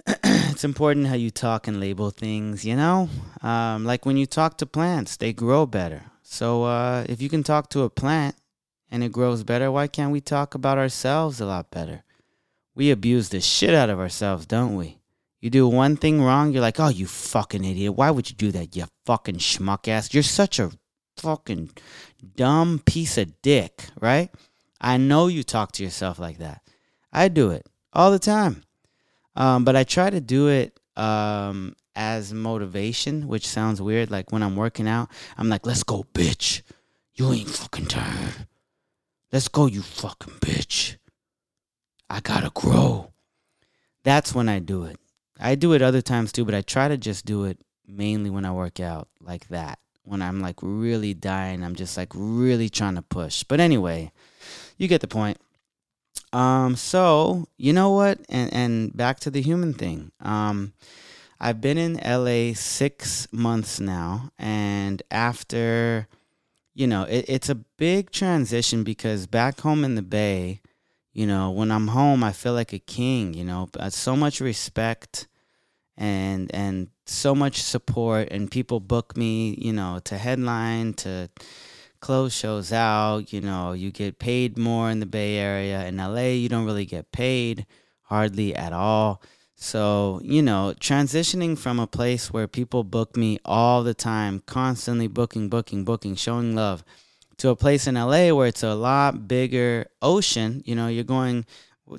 it's 0.24 0.64
important 0.64 1.06
how 1.06 1.14
you 1.14 1.30
talk 1.30 1.66
and 1.66 1.80
label 1.80 2.10
things, 2.10 2.64
you 2.64 2.76
know? 2.76 3.08
Um, 3.42 3.84
like 3.84 4.06
when 4.06 4.16
you 4.16 4.26
talk 4.26 4.58
to 4.58 4.66
plants, 4.66 5.16
they 5.16 5.32
grow 5.32 5.66
better. 5.66 6.02
So 6.22 6.64
uh, 6.64 7.04
if 7.08 7.22
you 7.22 7.28
can 7.28 7.42
talk 7.42 7.70
to 7.70 7.82
a 7.82 7.90
plant 7.90 8.36
and 8.90 9.02
it 9.02 9.12
grows 9.12 9.44
better, 9.44 9.70
why 9.70 9.86
can't 9.86 10.12
we 10.12 10.20
talk 10.20 10.54
about 10.54 10.78
ourselves 10.78 11.40
a 11.40 11.46
lot 11.46 11.70
better? 11.70 12.04
We 12.78 12.92
abuse 12.92 13.30
the 13.30 13.40
shit 13.40 13.74
out 13.74 13.90
of 13.90 13.98
ourselves, 13.98 14.46
don't 14.46 14.76
we? 14.76 15.00
You 15.40 15.50
do 15.50 15.66
one 15.66 15.96
thing 15.96 16.22
wrong, 16.22 16.52
you're 16.52 16.62
like, 16.62 16.78
oh, 16.78 16.90
you 16.90 17.08
fucking 17.08 17.64
idiot. 17.64 17.96
Why 17.96 18.12
would 18.12 18.30
you 18.30 18.36
do 18.36 18.52
that, 18.52 18.76
you 18.76 18.84
fucking 19.04 19.38
schmuck 19.38 19.88
ass? 19.88 20.14
You're 20.14 20.22
such 20.22 20.60
a 20.60 20.70
fucking 21.16 21.70
dumb 22.36 22.80
piece 22.86 23.18
of 23.18 23.42
dick, 23.42 23.86
right? 24.00 24.30
I 24.80 24.96
know 24.96 25.26
you 25.26 25.42
talk 25.42 25.72
to 25.72 25.82
yourself 25.82 26.20
like 26.20 26.38
that. 26.38 26.62
I 27.12 27.26
do 27.26 27.50
it 27.50 27.66
all 27.92 28.12
the 28.12 28.20
time. 28.20 28.62
Um, 29.34 29.64
but 29.64 29.74
I 29.74 29.82
try 29.82 30.08
to 30.08 30.20
do 30.20 30.46
it 30.46 30.78
um, 30.96 31.74
as 31.96 32.32
motivation, 32.32 33.26
which 33.26 33.48
sounds 33.48 33.82
weird. 33.82 34.12
Like 34.12 34.30
when 34.30 34.44
I'm 34.44 34.54
working 34.54 34.86
out, 34.86 35.10
I'm 35.36 35.48
like, 35.48 35.66
let's 35.66 35.82
go, 35.82 36.04
bitch. 36.14 36.62
You 37.12 37.32
ain't 37.32 37.50
fucking 37.50 37.86
tired. 37.86 38.46
Let's 39.32 39.48
go, 39.48 39.66
you 39.66 39.82
fucking 39.82 40.34
bitch. 40.34 40.94
I 42.10 42.20
gotta 42.20 42.50
grow. 42.54 43.12
That's 44.04 44.34
when 44.34 44.48
I 44.48 44.58
do 44.58 44.84
it. 44.84 44.98
I 45.38 45.54
do 45.54 45.72
it 45.72 45.82
other 45.82 46.02
times 46.02 46.32
too, 46.32 46.44
but 46.44 46.54
I 46.54 46.62
try 46.62 46.88
to 46.88 46.96
just 46.96 47.24
do 47.24 47.44
it 47.44 47.58
mainly 47.86 48.30
when 48.30 48.44
I 48.44 48.52
work 48.52 48.80
out 48.80 49.08
like 49.20 49.48
that. 49.48 49.78
When 50.04 50.22
I'm 50.22 50.40
like 50.40 50.56
really 50.62 51.12
dying, 51.14 51.62
I'm 51.62 51.74
just 51.74 51.96
like 51.96 52.12
really 52.14 52.68
trying 52.68 52.94
to 52.94 53.02
push. 53.02 53.42
But 53.42 53.60
anyway, 53.60 54.10
you 54.78 54.88
get 54.88 55.00
the 55.02 55.08
point. 55.08 55.38
Um, 56.32 56.76
so 56.76 57.46
you 57.56 57.72
know 57.72 57.90
what? 57.90 58.20
And 58.28 58.52
and 58.52 58.96
back 58.96 59.20
to 59.20 59.30
the 59.30 59.42
human 59.42 59.74
thing. 59.74 60.12
Um, 60.20 60.72
I've 61.40 61.60
been 61.60 61.78
in 61.78 61.94
LA 62.04 62.54
six 62.54 63.28
months 63.30 63.78
now, 63.78 64.32
and 64.38 65.02
after, 65.10 66.08
you 66.74 66.86
know, 66.86 67.04
it, 67.04 67.26
it's 67.28 67.48
a 67.48 67.54
big 67.54 68.10
transition 68.10 68.82
because 68.82 69.26
back 69.28 69.60
home 69.60 69.84
in 69.84 69.94
the 69.94 70.02
Bay, 70.02 70.60
you 71.12 71.26
know, 71.26 71.50
when 71.50 71.70
I'm 71.70 71.88
home, 71.88 72.22
I 72.22 72.32
feel 72.32 72.52
like 72.52 72.72
a 72.72 72.78
king. 72.78 73.34
You 73.34 73.44
know, 73.44 73.68
so 73.90 74.16
much 74.16 74.40
respect 74.40 75.28
and 75.96 76.54
and 76.54 76.88
so 77.06 77.34
much 77.34 77.62
support, 77.62 78.28
and 78.30 78.50
people 78.50 78.80
book 78.80 79.16
me, 79.16 79.56
you 79.58 79.72
know, 79.72 80.00
to 80.04 80.18
headline 80.18 80.94
to 80.94 81.30
close 82.00 82.34
shows 82.34 82.72
out. 82.72 83.32
You 83.32 83.40
know, 83.40 83.72
you 83.72 83.90
get 83.90 84.18
paid 84.18 84.58
more 84.58 84.90
in 84.90 85.00
the 85.00 85.06
Bay 85.06 85.36
Area. 85.36 85.86
In 85.86 85.96
LA, 85.96 86.34
you 86.38 86.48
don't 86.48 86.66
really 86.66 86.86
get 86.86 87.12
paid 87.12 87.66
hardly 88.02 88.54
at 88.54 88.72
all. 88.72 89.22
So, 89.60 90.20
you 90.22 90.40
know, 90.40 90.72
transitioning 90.78 91.58
from 91.58 91.80
a 91.80 91.86
place 91.88 92.32
where 92.32 92.46
people 92.46 92.84
book 92.84 93.16
me 93.16 93.40
all 93.44 93.82
the 93.82 93.92
time, 93.92 94.40
constantly 94.46 95.08
booking, 95.08 95.48
booking, 95.48 95.84
booking, 95.84 96.14
showing 96.14 96.54
love 96.54 96.84
to 97.38 97.50
a 97.50 97.56
place 97.56 97.86
in 97.86 97.94
LA 97.94 98.32
where 98.32 98.46
it's 98.46 98.62
a 98.62 98.74
lot 98.74 99.26
bigger 99.26 99.86
ocean. 100.02 100.62
You 100.66 100.74
know, 100.74 100.88
you're 100.88 101.04
going 101.04 101.46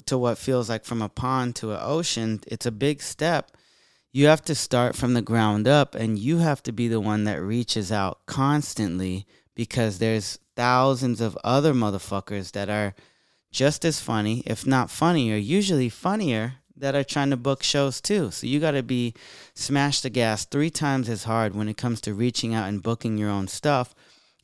to 0.06 0.18
what 0.18 0.38
feels 0.38 0.70
like 0.70 0.86
from 0.86 1.02
a 1.02 1.10
pond 1.10 1.56
to 1.58 1.72
an 1.72 1.80
ocean. 1.82 2.42
It's 2.48 2.66
a 2.66 2.72
big 2.72 3.02
step. 3.02 3.52
You 4.12 4.28
have 4.28 4.44
to 4.46 4.56
start 4.56 4.96
from 4.96 5.14
the 5.14 5.22
ground 5.22 5.68
up 5.68 5.96
and 5.96 6.18
you 6.18 6.40
have 6.40 6.62
to 6.64 6.72
be 6.72 6.88
the 6.88 7.00
one 7.00 7.24
that 7.26 7.42
reaches 7.42 7.92
out 7.92 8.26
constantly 8.26 9.26
because 9.56 10.00
there's 10.00 10.40
thousands 10.56 11.22
of 11.22 11.38
other 11.44 11.74
motherfuckers 11.74 12.52
that 12.52 12.70
are 12.70 12.94
just 13.52 13.86
as 13.86 14.00
funny, 14.00 14.44
if 14.46 14.66
not 14.66 14.92
funnier, 14.92 15.36
usually 15.36 15.90
funnier 15.90 16.56
that 16.76 16.96
are 16.96 17.04
trying 17.04 17.30
to 17.30 17.38
book 17.38 17.62
shows 17.64 18.02
too. 18.02 18.32
So 18.32 18.48
you 18.48 18.60
got 18.60 18.72
to 18.72 18.84
be 18.84 19.14
smash 19.54 20.02
the 20.02 20.10
gas 20.10 20.46
three 20.46 20.70
times 20.70 21.10
as 21.10 21.26
hard 21.26 21.56
when 21.56 21.68
it 21.68 21.78
comes 21.78 22.02
to 22.02 22.14
reaching 22.14 22.54
out 22.54 22.68
and 22.68 22.84
booking 22.84 23.18
your 23.18 23.30
own 23.30 23.48
stuff 23.48 23.94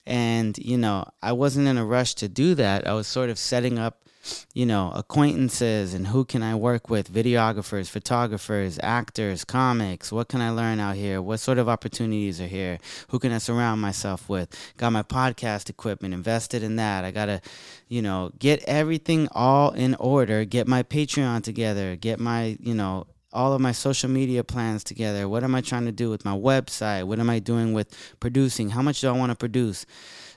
and, 0.05 0.57
you 0.57 0.77
know, 0.77 1.05
I 1.21 1.31
wasn't 1.31 1.67
in 1.67 1.77
a 1.77 1.85
rush 1.85 2.15
to 2.15 2.27
do 2.27 2.55
that. 2.55 2.87
I 2.87 2.93
was 2.93 3.07
sort 3.07 3.29
of 3.29 3.37
setting 3.37 3.79
up, 3.79 4.01
you 4.53 4.65
know, 4.65 4.91
acquaintances 4.95 5.93
and 5.93 6.07
who 6.07 6.25
can 6.25 6.41
I 6.41 6.55
work 6.55 6.89
with, 6.89 7.13
videographers, 7.13 7.89
photographers, 7.89 8.79
actors, 8.81 9.43
comics. 9.43 10.11
What 10.11 10.27
can 10.27 10.41
I 10.41 10.49
learn 10.49 10.79
out 10.79 10.95
here? 10.95 11.21
What 11.21 11.39
sort 11.39 11.57
of 11.57 11.69
opportunities 11.69 12.41
are 12.41 12.47
here? 12.47 12.79
Who 13.09 13.19
can 13.19 13.31
I 13.31 13.37
surround 13.37 13.81
myself 13.81 14.27
with? 14.29 14.49
Got 14.77 14.93
my 14.93 15.03
podcast 15.03 15.69
equipment, 15.69 16.13
invested 16.13 16.63
in 16.63 16.75
that. 16.77 17.05
I 17.05 17.11
got 17.11 17.27
to, 17.27 17.41
you 17.87 18.01
know, 18.01 18.31
get 18.39 18.63
everything 18.63 19.27
all 19.31 19.71
in 19.71 19.95
order, 19.95 20.45
get 20.45 20.67
my 20.67 20.83
Patreon 20.83 21.43
together, 21.43 21.95
get 21.95 22.19
my, 22.19 22.57
you 22.59 22.73
know, 22.73 23.07
all 23.35 23.53
of 23.53 23.61
my 23.61 23.71
social 23.71 24.09
media 24.09 24.43
plans 24.43 24.83
together. 24.83 25.27
What 25.27 25.43
am 25.43 25.53
I 25.53 25.61
trying 25.61 25.85
to 25.85 25.91
do 25.91 26.09
with 26.09 26.25
my 26.25 26.35
website? 26.35 27.03
What 27.03 27.19
am 27.19 27.29
I 27.29 27.39
doing 27.39 27.73
with 27.73 27.95
producing? 28.19 28.69
How 28.69 28.81
much 28.81 29.01
do 29.01 29.09
I 29.09 29.11
want 29.11 29.31
to 29.31 29.35
produce? 29.35 29.85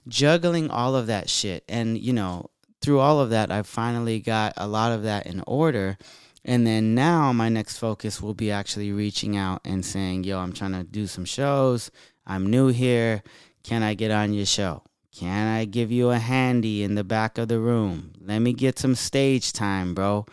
Juggling 0.08 0.68
all 0.70 0.96
of 0.96 1.06
that 1.06 1.30
shit. 1.30 1.64
And, 1.68 1.96
you 1.96 2.12
know, 2.12 2.50
through 2.82 2.98
all 2.98 3.20
of 3.20 3.30
that, 3.30 3.50
I 3.50 3.62
finally 3.62 4.20
got 4.20 4.52
a 4.56 4.66
lot 4.66 4.92
of 4.92 5.04
that 5.04 5.26
in 5.26 5.42
order. 5.46 5.96
And 6.44 6.66
then 6.66 6.94
now 6.94 7.32
my 7.32 7.48
next 7.48 7.78
focus 7.78 8.20
will 8.20 8.34
be 8.34 8.50
actually 8.50 8.92
reaching 8.92 9.36
out 9.36 9.60
and 9.64 9.84
saying, 9.84 10.24
yo, 10.24 10.38
I'm 10.38 10.52
trying 10.52 10.72
to 10.72 10.84
do 10.84 11.06
some 11.06 11.24
shows. 11.24 11.90
I'm 12.26 12.50
new 12.50 12.68
here. 12.68 13.22
Can 13.62 13.82
I 13.82 13.94
get 13.94 14.10
on 14.10 14.32
your 14.32 14.46
show? 14.46 14.82
Can 15.14 15.48
I 15.48 15.64
give 15.64 15.90
you 15.90 16.10
a 16.10 16.18
handy 16.18 16.84
in 16.84 16.94
the 16.94 17.04
back 17.04 17.38
of 17.38 17.48
the 17.48 17.58
room? 17.58 18.12
Let 18.20 18.38
me 18.38 18.52
get 18.52 18.78
some 18.78 18.94
stage 18.94 19.52
time, 19.52 19.94
bro. 19.94 20.26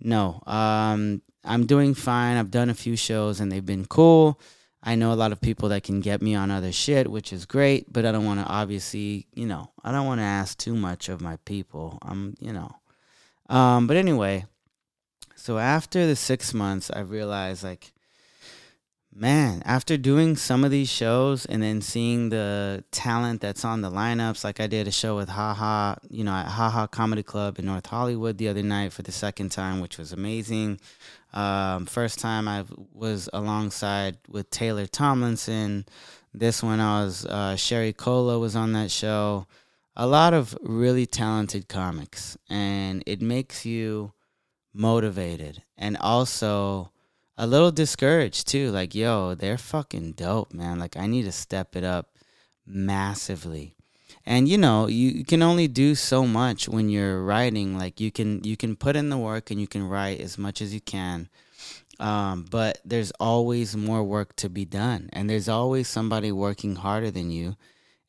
No. 0.00 0.42
Um, 0.46 1.22
I'm 1.48 1.66
doing 1.66 1.94
fine. 1.94 2.36
I've 2.36 2.50
done 2.50 2.70
a 2.70 2.74
few 2.74 2.96
shows 2.96 3.40
and 3.40 3.50
they've 3.50 3.64
been 3.64 3.86
cool. 3.86 4.40
I 4.82 4.94
know 4.94 5.12
a 5.12 5.14
lot 5.14 5.32
of 5.32 5.40
people 5.40 5.70
that 5.70 5.82
can 5.82 6.00
get 6.00 6.22
me 6.22 6.34
on 6.34 6.50
other 6.50 6.70
shit, 6.70 7.10
which 7.10 7.32
is 7.32 7.46
great, 7.46 7.92
but 7.92 8.06
I 8.06 8.12
don't 8.12 8.24
want 8.24 8.40
to 8.40 8.46
obviously, 8.46 9.26
you 9.34 9.46
know, 9.46 9.70
I 9.82 9.90
don't 9.90 10.06
want 10.06 10.20
to 10.20 10.24
ask 10.24 10.56
too 10.56 10.74
much 10.74 11.08
of 11.08 11.20
my 11.20 11.36
people. 11.44 11.98
I'm, 12.02 12.36
you 12.38 12.52
know. 12.52 12.70
Um, 13.48 13.86
but 13.86 13.96
anyway, 13.96 14.46
so 15.34 15.58
after 15.58 16.06
the 16.06 16.14
six 16.14 16.54
months, 16.54 16.90
I 16.94 17.00
realized 17.00 17.64
like 17.64 17.92
man, 19.18 19.62
after 19.64 19.96
doing 19.96 20.36
some 20.36 20.64
of 20.64 20.70
these 20.70 20.88
shows 20.88 21.44
and 21.46 21.62
then 21.62 21.80
seeing 21.80 22.28
the 22.28 22.84
talent 22.92 23.40
that's 23.40 23.64
on 23.64 23.80
the 23.80 23.90
lineups, 23.90 24.44
like 24.44 24.60
I 24.60 24.68
did 24.68 24.86
a 24.86 24.92
show 24.92 25.16
with 25.16 25.28
Haha, 25.28 25.96
you 26.08 26.22
know, 26.22 26.32
at 26.32 26.46
Haha 26.46 26.86
Comedy 26.86 27.24
Club 27.24 27.58
in 27.58 27.66
North 27.66 27.86
Hollywood 27.86 28.38
the 28.38 28.48
other 28.48 28.62
night 28.62 28.92
for 28.92 29.02
the 29.02 29.12
second 29.12 29.50
time, 29.50 29.80
which 29.80 29.98
was 29.98 30.12
amazing. 30.12 30.80
Um, 31.32 31.86
first 31.86 32.18
time 32.18 32.48
I 32.48 32.64
was 32.92 33.28
alongside 33.32 34.18
with 34.28 34.50
Taylor 34.50 34.86
Tomlinson. 34.86 35.86
This 36.32 36.62
one 36.62 36.80
I 36.80 37.04
was 37.04 37.26
uh, 37.26 37.56
Sherry 37.56 37.92
Cola 37.92 38.38
was 38.38 38.56
on 38.56 38.72
that 38.72 38.90
show. 38.90 39.46
A 39.96 40.06
lot 40.06 40.32
of 40.32 40.56
really 40.62 41.06
talented 41.06 41.68
comics, 41.68 42.38
and 42.48 43.02
it 43.06 43.20
makes 43.20 43.66
you 43.66 44.12
motivated 44.72 45.62
and 45.76 45.96
also 45.96 46.92
a 47.36 47.46
little 47.46 47.72
discouraged 47.72 48.46
too. 48.48 48.70
Like, 48.70 48.94
yo, 48.94 49.34
they're 49.34 49.58
fucking 49.58 50.12
dope, 50.12 50.52
man. 50.52 50.78
Like, 50.78 50.96
I 50.96 51.06
need 51.06 51.24
to 51.24 51.32
step 51.32 51.76
it 51.76 51.84
up 51.84 52.16
massively. 52.66 53.77
And 54.26 54.48
you 54.48 54.58
know, 54.58 54.88
you 54.88 55.24
can 55.24 55.42
only 55.42 55.68
do 55.68 55.94
so 55.94 56.26
much 56.26 56.68
when 56.68 56.88
you're 56.88 57.22
writing. 57.22 57.78
Like, 57.78 58.00
you 58.00 58.10
can 58.10 58.42
you 58.44 58.56
can 58.56 58.76
put 58.76 58.96
in 58.96 59.08
the 59.08 59.18
work 59.18 59.50
and 59.50 59.60
you 59.60 59.66
can 59.66 59.88
write 59.88 60.20
as 60.20 60.38
much 60.38 60.60
as 60.60 60.74
you 60.74 60.80
can. 60.80 61.28
Um, 62.00 62.44
but 62.48 62.78
there's 62.84 63.10
always 63.18 63.76
more 63.76 64.04
work 64.04 64.36
to 64.36 64.48
be 64.48 64.64
done, 64.64 65.10
and 65.12 65.28
there's 65.28 65.48
always 65.48 65.88
somebody 65.88 66.30
working 66.30 66.76
harder 66.76 67.10
than 67.10 67.30
you, 67.30 67.56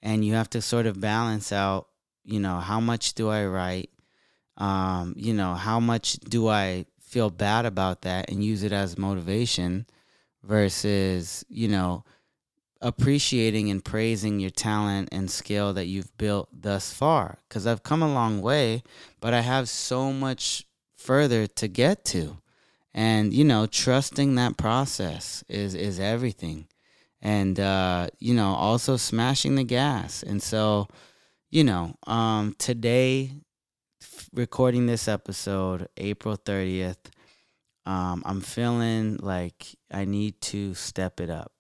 and 0.02 0.24
you 0.24 0.34
have 0.34 0.50
to 0.52 0.62
sort 0.62 0.86
of 0.86 1.02
balance 1.02 1.52
out. 1.52 1.88
You 2.24 2.40
know, 2.40 2.60
how 2.60 2.80
much 2.80 3.14
do 3.14 3.30
I 3.30 3.46
write? 3.46 3.90
Um, 4.58 5.16
you 5.18 5.34
know, 5.34 5.56
how 5.56 5.80
much 5.80 6.14
do 6.14 6.48
I 6.50 6.86
feel 7.02 7.32
bad 7.32 7.66
about 7.66 8.04
that 8.04 8.30
and 8.30 8.44
use 8.44 8.62
it 8.62 8.72
as 8.72 8.98
motivation 8.98 9.88
versus, 10.44 11.44
you 11.50 11.68
know, 11.68 12.04
appreciating 12.82 13.70
and 13.70 13.84
praising 13.84 14.40
your 14.40 14.50
talent 14.50 15.10
and 15.12 15.30
skill 15.30 15.74
that 15.74 15.88
you've 15.88 16.16
built 16.18 16.50
thus 16.52 16.94
far. 16.94 17.40
Because 17.48 17.68
I've 17.68 17.84
come 17.84 18.02
a 18.02 18.14
long 18.14 18.42
way, 18.42 18.84
but 19.20 19.34
I 19.34 19.42
have 19.42 19.70
so 19.70 20.14
much 20.14 20.66
further 20.96 21.48
to 21.48 21.68
get 21.68 22.06
to. 22.06 22.38
And, 22.94 23.34
you 23.34 23.44
know, 23.44 23.66
trusting 23.66 24.36
that 24.36 24.58
process 24.58 25.44
is, 25.48 25.76
is 25.76 26.00
everything. 26.00 26.68
And, 27.22 27.60
uh, 27.60 28.10
you 28.20 28.34
know, 28.34 28.54
also 28.54 28.98
smashing 28.98 29.56
the 29.56 29.64
gas. 29.64 30.24
And 30.24 30.42
so, 30.42 30.88
you 31.50 31.64
know, 31.64 31.96
um, 32.08 32.56
today 32.58 33.32
recording 34.34 34.86
this 34.86 35.08
episode 35.08 35.88
April 35.98 36.38
30th. 36.38 36.98
Um, 37.86 38.22
I'm 38.26 38.42
feeling 38.42 39.18
like 39.18 39.76
I 39.92 40.06
need 40.06 40.40
to 40.42 40.74
step 40.74 41.20
it 41.20 41.30
up. 41.30 41.52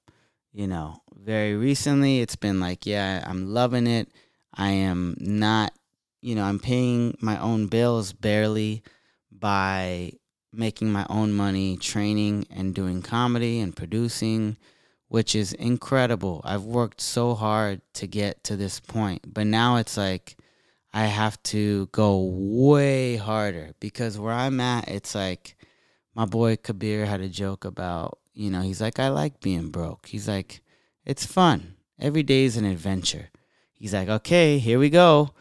You 0.59 0.67
know, 0.67 1.01
very 1.15 1.55
recently 1.55 2.19
it's 2.19 2.35
been 2.35 2.59
like, 2.59 2.85
yeah, 2.85 3.23
I'm 3.25 3.53
loving 3.53 3.87
it. 3.87 4.09
I 4.53 4.71
am 4.71 5.15
not, 5.17 5.71
you 6.19 6.35
know, 6.35 6.43
I'm 6.43 6.59
paying 6.59 7.17
my 7.21 7.39
own 7.39 7.67
bills 7.67 8.11
barely 8.11 8.83
by 9.31 10.11
making 10.51 10.91
my 10.91 11.05
own 11.09 11.31
money 11.31 11.77
training 11.77 12.45
and 12.51 12.75
doing 12.75 13.01
comedy 13.01 13.61
and 13.61 13.73
producing, 13.73 14.57
which 15.07 15.33
is 15.33 15.53
incredible. 15.53 16.41
I've 16.43 16.65
worked 16.65 16.99
so 16.99 17.35
hard 17.35 17.79
to 17.93 18.05
get 18.05 18.43
to 18.43 18.57
this 18.57 18.81
point, 18.81 19.33
but 19.33 19.47
now 19.47 19.77
it's 19.77 19.95
like, 19.95 20.35
I 20.91 21.05
have 21.05 21.41
to 21.43 21.87
go 21.93 22.33
way 22.35 23.15
harder 23.15 23.75
because 23.79 24.19
where 24.19 24.33
I'm 24.33 24.59
at, 24.59 24.89
it's 24.89 25.15
like 25.15 25.55
my 26.13 26.25
boy 26.25 26.57
Kabir 26.57 27.05
had 27.05 27.21
a 27.21 27.29
joke 27.29 27.63
about, 27.63 28.18
you 28.39 28.49
know, 28.49 28.61
he's 28.61 28.79
like, 28.79 28.99
I 28.99 29.09
like 29.09 29.41
being 29.41 29.67
broke. 29.67 30.07
He's 30.07 30.29
like, 30.29 30.61
it's 31.05 31.25
fun. 31.25 31.75
Every 31.99 32.23
day 32.23 32.45
is 32.45 32.55
an 32.55 32.63
adventure. 32.63 33.31
He's 33.73 33.93
like, 33.93 34.07
okay, 34.07 34.59
here 34.59 34.79
we 34.79 34.89
go. 34.89 35.31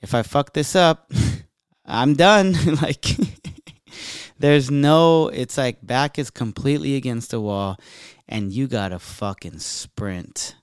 If 0.00 0.14
I 0.14 0.22
fuck 0.22 0.52
this 0.52 0.76
up, 0.76 1.10
I'm 1.84 2.14
done. 2.14 2.54
like, 2.80 3.06
there's 4.38 4.70
no, 4.70 5.28
it's 5.28 5.58
like 5.58 5.84
back 5.84 6.16
is 6.16 6.30
completely 6.30 6.94
against 6.94 7.32
the 7.32 7.40
wall 7.40 7.76
and 8.28 8.52
you 8.52 8.68
gotta 8.68 9.00
fucking 9.00 9.58
sprint. 9.58 10.54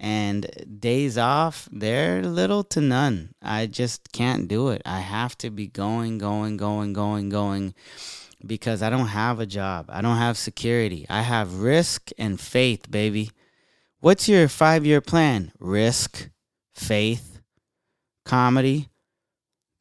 And 0.00 0.50
days 0.80 1.18
off, 1.18 1.68
they're 1.70 2.22
little 2.22 2.64
to 2.64 2.80
none. 2.80 3.34
I 3.42 3.66
just 3.66 4.12
can't 4.12 4.48
do 4.48 4.70
it. 4.70 4.80
I 4.86 5.00
have 5.00 5.36
to 5.38 5.50
be 5.50 5.66
going, 5.66 6.16
going, 6.16 6.56
going, 6.56 6.94
going, 6.94 7.28
going 7.28 7.74
because 8.46 8.82
I 8.82 8.90
don't 8.90 9.08
have 9.08 9.40
a 9.40 9.46
job. 9.46 9.86
I 9.88 10.00
don't 10.00 10.16
have 10.16 10.36
security. 10.36 11.06
I 11.08 11.22
have 11.22 11.60
risk 11.60 12.10
and 12.18 12.40
faith, 12.40 12.90
baby. 12.90 13.30
What's 14.00 14.28
your 14.28 14.48
five 14.48 14.84
year 14.84 15.00
plan? 15.00 15.52
Risk, 15.58 16.28
faith, 16.74 17.40
comedy. 18.24 18.88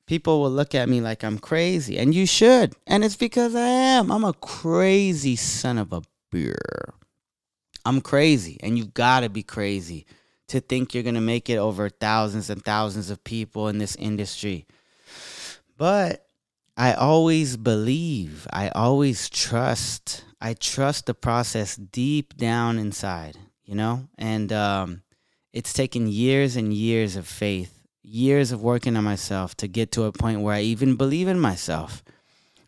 People 0.05 0.41
will 0.41 0.51
look 0.51 0.75
at 0.75 0.89
me 0.89 1.01
like 1.01 1.23
I'm 1.23 1.39
crazy, 1.39 1.97
and 1.97 2.13
you 2.13 2.25
should. 2.25 2.75
And 2.85 3.03
it's 3.03 3.15
because 3.15 3.55
I 3.55 3.67
am. 3.67 4.11
I'm 4.11 4.23
a 4.23 4.33
crazy 4.33 5.35
son 5.35 5.77
of 5.77 5.93
a 5.93 6.01
beer. 6.31 6.93
I'm 7.85 8.01
crazy, 8.01 8.57
and 8.61 8.77
you 8.77 8.85
gotta 8.85 9.29
be 9.29 9.43
crazy 9.43 10.05
to 10.47 10.59
think 10.59 10.93
you're 10.93 11.03
gonna 11.03 11.21
make 11.21 11.49
it 11.49 11.57
over 11.57 11.89
thousands 11.89 12.49
and 12.49 12.63
thousands 12.63 13.09
of 13.09 13.23
people 13.23 13.67
in 13.67 13.77
this 13.77 13.95
industry. 13.95 14.67
But 15.77 16.22
I 16.75 16.93
always 16.93 17.55
believe, 17.55 18.47
I 18.51 18.69
always 18.69 19.29
trust. 19.29 20.25
I 20.41 20.53
trust 20.53 21.05
the 21.05 21.13
process 21.13 21.75
deep 21.75 22.35
down 22.35 22.77
inside, 22.77 23.37
you 23.63 23.75
know? 23.75 24.09
And 24.17 24.51
um, 24.51 25.03
it's 25.53 25.71
taken 25.71 26.07
years 26.07 26.55
and 26.55 26.73
years 26.73 27.15
of 27.15 27.27
faith, 27.27 27.79
years 28.01 28.51
of 28.51 28.61
working 28.61 28.97
on 28.97 29.03
myself 29.03 29.55
to 29.57 29.67
get 29.67 29.91
to 29.93 30.03
a 30.03 30.11
point 30.11 30.41
where 30.41 30.55
I 30.55 30.61
even 30.61 30.95
believe 30.95 31.27
in 31.27 31.39
myself. 31.39 32.03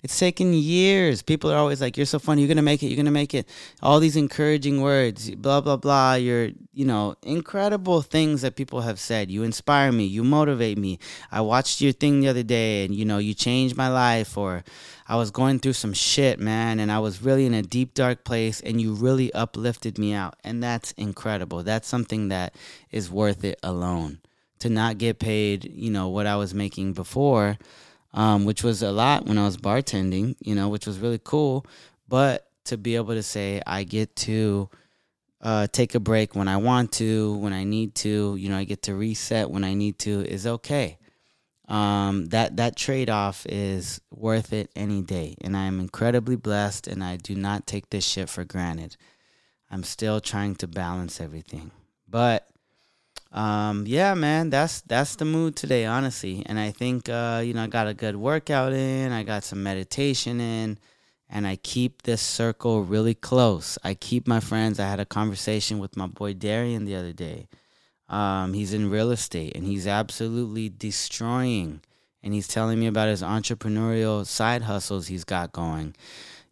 It's 0.05 0.19
taken 0.19 0.53
years. 0.53 1.23
People 1.23 1.51
are 1.51 1.57
always 1.57 1.81
like, 1.81 1.97
"You're 1.97 2.05
so 2.05 2.19
funny. 2.19 2.43
You're 2.43 2.47
gonna 2.47 2.61
make 2.61 2.83
it. 2.83 2.89
You're 2.89 2.95
gonna 2.95 3.09
make 3.09 3.33
it." 3.33 3.49
All 3.81 3.99
these 3.99 4.15
encouraging 4.15 4.81
words, 4.81 5.31
blah 5.31 5.61
blah 5.61 5.77
blah. 5.77 6.13
You're, 6.13 6.51
you 6.75 6.85
know, 6.85 7.15
incredible 7.23 8.03
things 8.03 8.43
that 8.43 8.55
people 8.55 8.81
have 8.81 8.99
said. 8.99 9.31
You 9.31 9.41
inspire 9.41 9.91
me. 9.91 10.05
You 10.05 10.23
motivate 10.23 10.77
me. 10.77 10.99
I 11.31 11.41
watched 11.41 11.81
your 11.81 11.91
thing 11.91 12.21
the 12.21 12.27
other 12.27 12.43
day, 12.43 12.85
and 12.85 12.93
you 12.93 13.03
know, 13.03 13.17
you 13.17 13.33
changed 13.33 13.75
my 13.75 13.87
life. 13.87 14.37
Or 14.37 14.63
I 15.07 15.15
was 15.15 15.31
going 15.31 15.57
through 15.57 15.73
some 15.73 15.93
shit, 15.93 16.39
man, 16.39 16.79
and 16.79 16.91
I 16.91 16.99
was 16.99 17.23
really 17.23 17.47
in 17.47 17.55
a 17.55 17.63
deep 17.63 17.95
dark 17.95 18.23
place, 18.23 18.61
and 18.61 18.79
you 18.79 18.93
really 18.93 19.33
uplifted 19.33 19.97
me 19.97 20.13
out, 20.13 20.35
and 20.43 20.61
that's 20.61 20.91
incredible. 20.97 21.63
That's 21.63 21.87
something 21.87 22.27
that 22.27 22.53
is 22.91 23.09
worth 23.09 23.43
it 23.43 23.57
alone. 23.63 24.19
To 24.59 24.69
not 24.69 24.99
get 24.99 25.17
paid, 25.17 25.65
you 25.73 25.89
know, 25.89 26.09
what 26.09 26.27
I 26.27 26.35
was 26.35 26.53
making 26.53 26.93
before 26.93 27.57
um, 28.15 28.45
which 28.45 28.63
was 28.63 28.81
a 28.81 28.91
lot 28.91 29.25
when 29.25 29.37
I 29.37 29.45
was 29.45 29.57
bartending, 29.57 30.35
you 30.39 30.55
know, 30.55 30.69
which 30.69 30.87
was 30.87 30.99
really 30.99 31.19
cool. 31.23 31.65
But 32.07 32.47
to 32.65 32.77
be 32.77 32.95
able 32.95 33.13
to 33.13 33.21
say 33.21 33.61
I 33.67 33.83
get 33.83 34.15
to 34.15 34.69
uh, 35.41 35.67
take 35.67 35.93
a 35.93 35.99
break 35.99 36.33
when 36.33 36.47
I 36.47 36.57
want 36.57 36.93
to, 36.93 37.35
when 37.37 37.53
I 37.53 37.65
need 37.65 37.93
to, 37.95 38.35
you 38.37 38.49
know, 38.49 38.57
I 38.57 38.63
get 38.63 38.83
to 38.83 38.95
reset 38.95 39.51
when 39.51 39.63
I 39.63 39.73
need 39.73 39.99
to 39.99 40.25
is 40.25 40.47
okay. 40.47 40.97
Um, 41.67 42.27
that 42.27 42.57
that 42.57 42.75
trade 42.75 43.09
off 43.09 43.45
is 43.47 43.99
worth 44.11 44.53
it 44.53 44.69
any 44.75 45.01
day, 45.01 45.35
and 45.41 45.57
I 45.57 45.65
am 45.65 45.79
incredibly 45.79 46.35
blessed, 46.35 46.87
and 46.87 47.03
I 47.03 47.15
do 47.17 47.35
not 47.35 47.65
take 47.65 47.89
this 47.89 48.05
shit 48.05 48.29
for 48.29 48.43
granted. 48.43 48.97
I'm 49.71 49.83
still 49.83 50.21
trying 50.21 50.55
to 50.57 50.67
balance 50.67 51.19
everything, 51.19 51.71
but 52.07 52.47
um, 53.35 53.83
yeah, 53.85 54.13
man, 54.13 54.49
that's 54.49 54.79
that's 54.81 55.17
the 55.17 55.25
mood 55.25 55.57
today, 55.57 55.85
honestly. 55.85 56.41
And 56.45 56.57
I 56.57 56.71
think 56.71 57.09
uh, 57.09 57.41
you 57.43 57.53
know 57.53 57.63
I 57.63 57.67
got 57.67 57.87
a 57.87 57.93
good 57.93 58.15
workout 58.15 58.71
in, 58.71 59.11
I 59.11 59.23
got 59.23 59.43
some 59.43 59.61
meditation 59.61 60.39
in, 60.39 60.79
and 61.29 61.45
I 61.45 61.57
keep 61.57 62.03
this 62.03 62.21
circle 62.21 62.83
really 62.83 63.13
close. 63.13 63.77
I 63.83 63.93
keep 63.93 64.25
my 64.25 64.39
friends. 64.39 64.79
I 64.79 64.87
had 64.87 65.01
a 65.01 65.05
conversation 65.05 65.79
with 65.79 65.97
my 65.97 66.07
boy 66.07 66.33
Darian 66.33 66.85
the 66.85 66.95
other 66.95 67.11
day. 67.11 67.49
Um, 68.07 68.53
he's 68.53 68.73
in 68.73 68.89
real 68.89 69.11
estate 69.11 69.55
and 69.55 69.65
he's 69.65 69.87
absolutely 69.87 70.69
destroying. 70.69 71.81
And 72.21 72.33
he's 72.33 72.47
telling 72.47 72.79
me 72.79 72.87
about 72.87 73.09
his 73.09 73.21
entrepreneurial 73.21 74.25
side 74.25 74.63
hustles 74.63 75.07
he's 75.07 75.23
got 75.23 75.51
going 75.51 75.95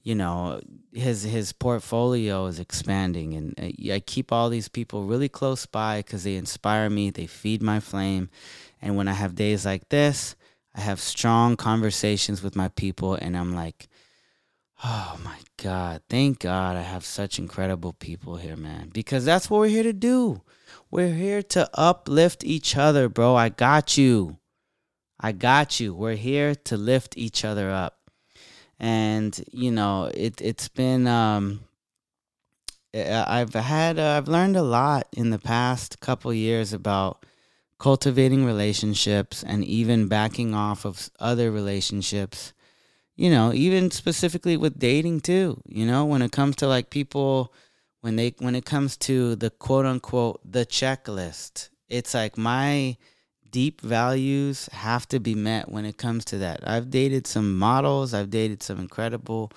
you 0.04 0.16
know 0.16 0.60
his 0.92 1.24
his 1.24 1.54
portfolio 1.54 2.46
is 2.46 2.60
expanding. 2.60 3.34
And 3.34 3.74
I 3.92 4.02
keep 4.06 4.32
all 4.32 4.50
these 4.50 4.68
people 4.68 5.06
really 5.06 5.30
close 5.30 5.66
by 5.66 6.02
cuz 6.02 6.24
they 6.24 6.36
inspire 6.36 6.90
me 6.90 7.10
they 7.10 7.26
feed 7.26 7.62
my 7.62 7.80
flame. 7.80 8.30
And 8.82 8.98
when 8.98 9.08
I 9.08 9.14
have 9.14 9.36
days 9.36 9.66
like 9.66 9.90
this 9.90 10.36
I 10.76 10.82
have 10.82 11.00
strong 11.00 11.56
conversations 11.56 12.44
with 12.44 12.56
my 12.56 12.68
people 12.68 13.16
and 13.16 13.38
I'm 13.38 13.56
like 13.56 13.88
oh 14.84 15.18
my 15.24 15.40
god 15.56 16.02
thank 16.10 16.40
god 16.40 16.76
I 16.76 16.82
have 16.82 17.06
such 17.06 17.40
incredible 17.40 17.94
people 17.94 18.36
here 18.36 18.58
man. 18.58 18.90
Because 18.90 19.24
that's 19.24 19.50
what 19.50 19.60
we're 19.60 19.68
here 19.68 19.84
to 19.84 19.94
do. 19.94 20.42
We're 20.92 21.14
here 21.14 21.42
to 21.56 21.70
uplift 21.74 22.44
each 22.44 22.76
other 22.76 23.08
bro. 23.08 23.36
I 23.36 23.50
got 23.50 23.98
you. 23.98 24.38
I 25.18 25.32
got 25.32 25.80
you. 25.80 25.94
We're 25.94 26.16
here 26.16 26.54
to 26.54 26.76
lift 26.76 27.18
each 27.18 27.46
other 27.46 27.72
up 27.72 28.03
and 28.80 29.44
you 29.52 29.72
know 29.72 30.12
it 30.14 30.42
it's 30.42 30.68
been 30.68 31.08
um 31.08 31.62
I've 32.96 33.54
had 33.54 33.98
uh, 33.98 34.18
I've 34.18 34.28
learned 34.28 34.56
a 34.56 34.62
lot 34.62 35.08
in 35.14 35.32
the 35.32 35.40
past 35.40 36.00
couple 36.00 36.32
years 36.34 36.74
about 36.74 37.26
cultivating 37.80 38.46
relationships 38.46 39.44
and 39.44 39.66
even 39.66 40.08
backing 40.08 40.54
off 40.54 40.86
of 40.86 41.10
other 41.20 41.52
relationships 41.52 42.54
you 43.16 43.30
know 43.30 43.52
even 43.54 43.92
specifically 43.92 44.58
with 44.58 44.80
dating 44.80 45.20
too 45.20 45.62
you 45.68 45.86
know 45.86 46.06
when 46.06 46.22
it 46.22 46.32
comes 46.32 46.56
to 46.56 46.68
like 46.68 46.90
people 46.90 47.54
when 48.02 48.16
they 48.16 48.34
when 48.40 48.56
it 48.56 48.66
comes 48.66 48.96
to 48.96 49.36
the 49.36 49.50
quote 49.50 49.86
unquote 49.86 50.40
the 50.50 50.66
checklist 50.66 51.70
it's 51.90 52.14
like 52.14 52.38
my 52.38 52.96
deep 53.54 53.80
values 53.82 54.68
have 54.74 55.08
to 55.08 55.20
be 55.20 55.36
met 55.36 55.70
when 55.70 55.86
it 55.86 55.96
comes 55.96 56.26
to 56.26 56.40
that. 56.40 56.68
I've 56.68 56.90
dated 56.90 57.28
some 57.28 57.58
models, 57.58 58.14
I've 58.14 58.32
dated 58.32 58.64
some 58.64 58.80
incredible 58.80 59.52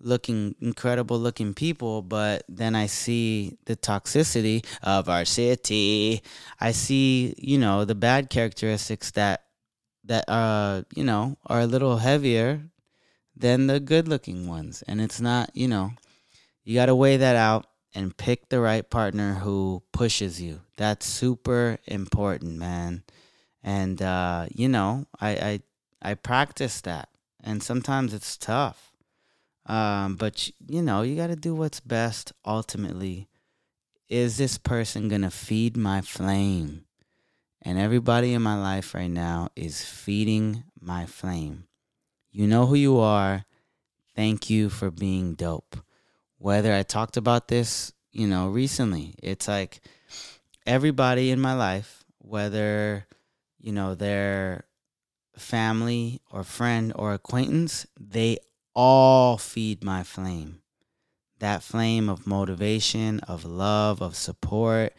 looking 0.00 0.54
incredible 0.60 1.18
looking 1.18 1.52
people, 1.52 2.00
but 2.00 2.42
then 2.48 2.74
I 2.74 2.86
see 2.86 3.58
the 3.66 3.76
toxicity 3.76 4.64
of 4.82 5.10
our 5.10 5.26
city. 5.26 6.22
I 6.58 6.72
see, 6.72 7.34
you 7.36 7.58
know, 7.58 7.84
the 7.84 7.94
bad 7.94 8.30
characteristics 8.30 9.10
that 9.12 9.44
that 10.04 10.28
uh, 10.28 10.82
you 10.96 11.04
know, 11.04 11.36
are 11.46 11.60
a 11.60 11.66
little 11.66 11.98
heavier 11.98 12.62
than 13.36 13.66
the 13.66 13.78
good 13.78 14.08
looking 14.08 14.48
ones. 14.48 14.82
And 14.88 15.00
it's 15.00 15.20
not, 15.20 15.50
you 15.54 15.68
know, 15.68 15.92
you 16.64 16.74
got 16.74 16.86
to 16.86 16.94
weigh 16.94 17.18
that 17.18 17.36
out 17.36 17.66
and 17.94 18.16
pick 18.16 18.48
the 18.48 18.60
right 18.60 18.88
partner 18.88 19.34
who 19.34 19.82
pushes 19.92 20.40
you. 20.40 20.60
That's 20.76 21.06
super 21.06 21.78
important, 21.86 22.56
man. 22.56 23.02
And 23.62 24.00
uh, 24.00 24.46
you 24.54 24.68
know, 24.68 25.06
I, 25.20 25.30
I 25.30 25.60
I 26.02 26.14
practice 26.14 26.80
that, 26.82 27.08
and 27.42 27.62
sometimes 27.62 28.14
it's 28.14 28.36
tough. 28.36 28.92
Um, 29.66 30.16
but 30.16 30.50
you 30.66 30.82
know, 30.82 31.02
you 31.02 31.16
got 31.16 31.28
to 31.28 31.36
do 31.36 31.54
what's 31.54 31.80
best. 31.80 32.32
Ultimately, 32.46 33.28
is 34.08 34.38
this 34.38 34.58
person 34.58 35.08
gonna 35.08 35.30
feed 35.30 35.76
my 35.76 36.00
flame? 36.00 36.84
And 37.62 37.78
everybody 37.78 38.32
in 38.32 38.40
my 38.40 38.58
life 38.58 38.94
right 38.94 39.10
now 39.10 39.50
is 39.54 39.84
feeding 39.84 40.64
my 40.80 41.04
flame. 41.04 41.64
You 42.32 42.46
know 42.46 42.64
who 42.64 42.74
you 42.74 42.98
are. 42.98 43.44
Thank 44.16 44.48
you 44.48 44.70
for 44.70 44.90
being 44.90 45.34
dope 45.34 45.76
whether 46.40 46.72
I 46.72 46.82
talked 46.82 47.18
about 47.18 47.48
this, 47.48 47.92
you 48.12 48.26
know, 48.26 48.48
recently. 48.48 49.14
It's 49.22 49.46
like 49.46 49.82
everybody 50.66 51.30
in 51.30 51.38
my 51.38 51.52
life, 51.52 52.02
whether, 52.18 53.06
you 53.60 53.72
know, 53.72 53.94
they're 53.94 54.64
family 55.36 56.22
or 56.30 56.42
friend 56.42 56.94
or 56.96 57.12
acquaintance, 57.12 57.86
they 58.00 58.38
all 58.74 59.36
feed 59.36 59.84
my 59.84 60.02
flame. 60.02 60.62
That 61.40 61.62
flame 61.62 62.08
of 62.08 62.26
motivation, 62.26 63.20
of 63.20 63.44
love, 63.44 64.00
of 64.00 64.16
support. 64.16 64.94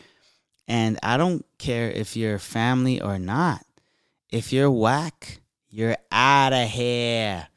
And 0.67 0.99
I 1.01 1.17
don't 1.17 1.43
care 1.57 1.89
if 1.89 2.15
you're 2.15 2.37
family 2.37 3.01
or 3.01 3.17
not. 3.17 3.65
If 4.31 4.53
you're 4.53 4.71
whack, 4.71 5.39
you're 5.69 5.97
out 6.11 6.53
of 6.53 6.69
here. 6.69 7.47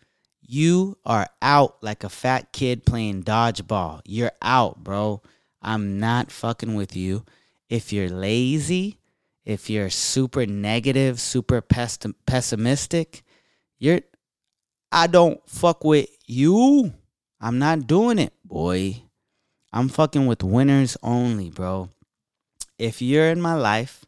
You 0.54 0.96
are 1.04 1.28
out 1.42 1.82
like 1.82 2.04
a 2.04 2.08
fat 2.08 2.52
kid 2.52 2.86
playing 2.86 3.24
dodgeball. 3.24 4.02
You're 4.04 4.30
out, 4.40 4.84
bro. 4.84 5.20
I'm 5.60 5.98
not 5.98 6.30
fucking 6.30 6.76
with 6.76 6.94
you. 6.94 7.24
If 7.68 7.92
you're 7.92 8.08
lazy, 8.08 9.00
if 9.44 9.68
you're 9.68 9.90
super 9.90 10.46
negative, 10.46 11.20
super 11.20 11.60
pessimistic, 11.60 13.24
you're 13.80 14.02
I 14.92 15.08
don't 15.08 15.40
fuck 15.50 15.82
with 15.82 16.08
you. 16.24 16.94
I'm 17.40 17.58
not 17.58 17.88
doing 17.88 18.20
it, 18.20 18.32
boy. 18.44 19.02
I'm 19.72 19.88
fucking 19.88 20.26
with 20.26 20.44
winners 20.44 20.96
only, 21.02 21.50
bro. 21.50 21.90
If 22.78 23.02
you're 23.02 23.28
in 23.28 23.40
my 23.40 23.54
life 23.54 24.04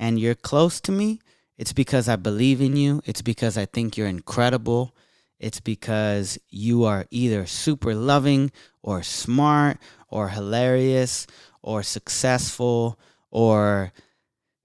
and 0.00 0.18
you're 0.18 0.34
close 0.34 0.80
to 0.80 0.90
me, 0.90 1.20
it's 1.56 1.72
because 1.72 2.08
I 2.08 2.16
believe 2.16 2.60
in 2.60 2.74
you. 2.74 3.02
It's 3.04 3.22
because 3.22 3.56
I 3.56 3.66
think 3.66 3.96
you're 3.96 4.08
incredible. 4.08 4.96
It's 5.40 5.58
because 5.60 6.38
you 6.48 6.84
are 6.84 7.06
either 7.10 7.46
super 7.46 7.94
loving 7.94 8.52
or 8.82 9.02
smart 9.02 9.78
or 10.08 10.28
hilarious 10.28 11.26
or 11.62 11.82
successful 11.82 13.00
or, 13.30 13.92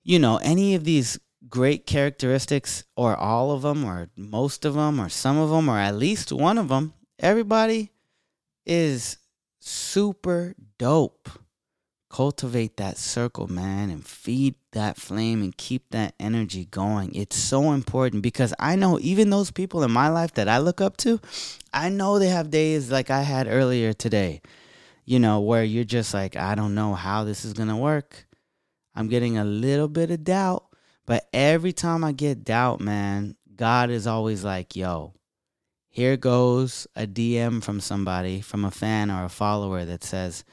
you 0.03 0.19
know, 0.19 0.37
any 0.37 0.75
of 0.75 0.83
these 0.83 1.17
great 1.47 1.85
characteristics 1.87 2.83
or 2.95 3.15
all 3.15 3.51
of 3.51 3.61
them 3.61 3.85
or 3.85 4.09
most 4.17 4.65
of 4.65 4.73
them 4.73 4.99
or 4.99 5.09
some 5.09 5.37
of 5.37 5.49
them 5.49 5.69
or 5.69 5.79
at 5.79 5.95
least 5.95 6.31
one 6.31 6.57
of 6.57 6.67
them. 6.67 6.93
Everybody 7.19 7.91
is 8.65 9.17
super 9.59 10.55
dope 10.77 11.29
cultivate 12.15 12.77
that 12.77 12.97
circle, 12.97 13.47
man, 13.47 13.89
and 13.89 14.05
feed 14.05 14.55
that 14.75 14.97
flame 14.97 15.41
and 15.41 15.57
keep 15.57 15.89
that 15.89 16.13
energy 16.19 16.65
going. 16.65 17.13
It's 17.15 17.35
so 17.35 17.71
important 17.71 18.21
because 18.21 18.53
I 18.59 18.75
know 18.75 18.99
even 18.99 19.31
those 19.31 19.49
people 19.49 19.83
in 19.83 19.91
my 19.91 20.09
life 20.09 20.33
that 20.35 20.47
I 20.47 20.59
look 20.59 20.79
up 20.79 20.95
to, 20.97 21.19
I 21.73 21.89
know 21.89 22.19
they 22.19 22.29
have 22.29 22.51
days 22.51 22.91
like 22.91 23.09
I 23.09 23.21
had 23.21 23.47
earlier 23.47 23.91
today, 23.93 24.41
you 25.03 25.17
know, 25.19 25.39
where 25.39 25.63
you're 25.63 25.83
just 25.83 26.13
like, 26.13 26.35
I 26.35 26.55
don't 26.55 26.75
know 26.75 26.93
how 26.93 27.23
this 27.23 27.43
is 27.43 27.53
going 27.53 27.69
to 27.69 27.75
work. 27.75 28.27
I'm 28.93 29.07
getting 29.07 29.37
a 29.37 29.43
little 29.43 29.87
bit 29.87 30.11
of 30.11 30.23
doubt, 30.23 30.65
but 31.05 31.27
every 31.33 31.73
time 31.73 32.03
I 32.03 32.11
get 32.11 32.43
doubt, 32.45 32.79
man, 32.79 33.35
God 33.55 33.89
is 33.89 34.07
always 34.07 34.43
like, 34.43 34.75
yo, 34.75 35.13
here 35.89 36.17
goes 36.17 36.87
a 36.95 37.07
DM 37.07 37.63
from 37.63 37.79
somebody, 37.79 38.41
from 38.41 38.65
a 38.65 38.71
fan 38.71 39.09
or 39.09 39.23
a 39.25 39.29
follower 39.29 39.85
that 39.85 40.03
says, 40.03 40.43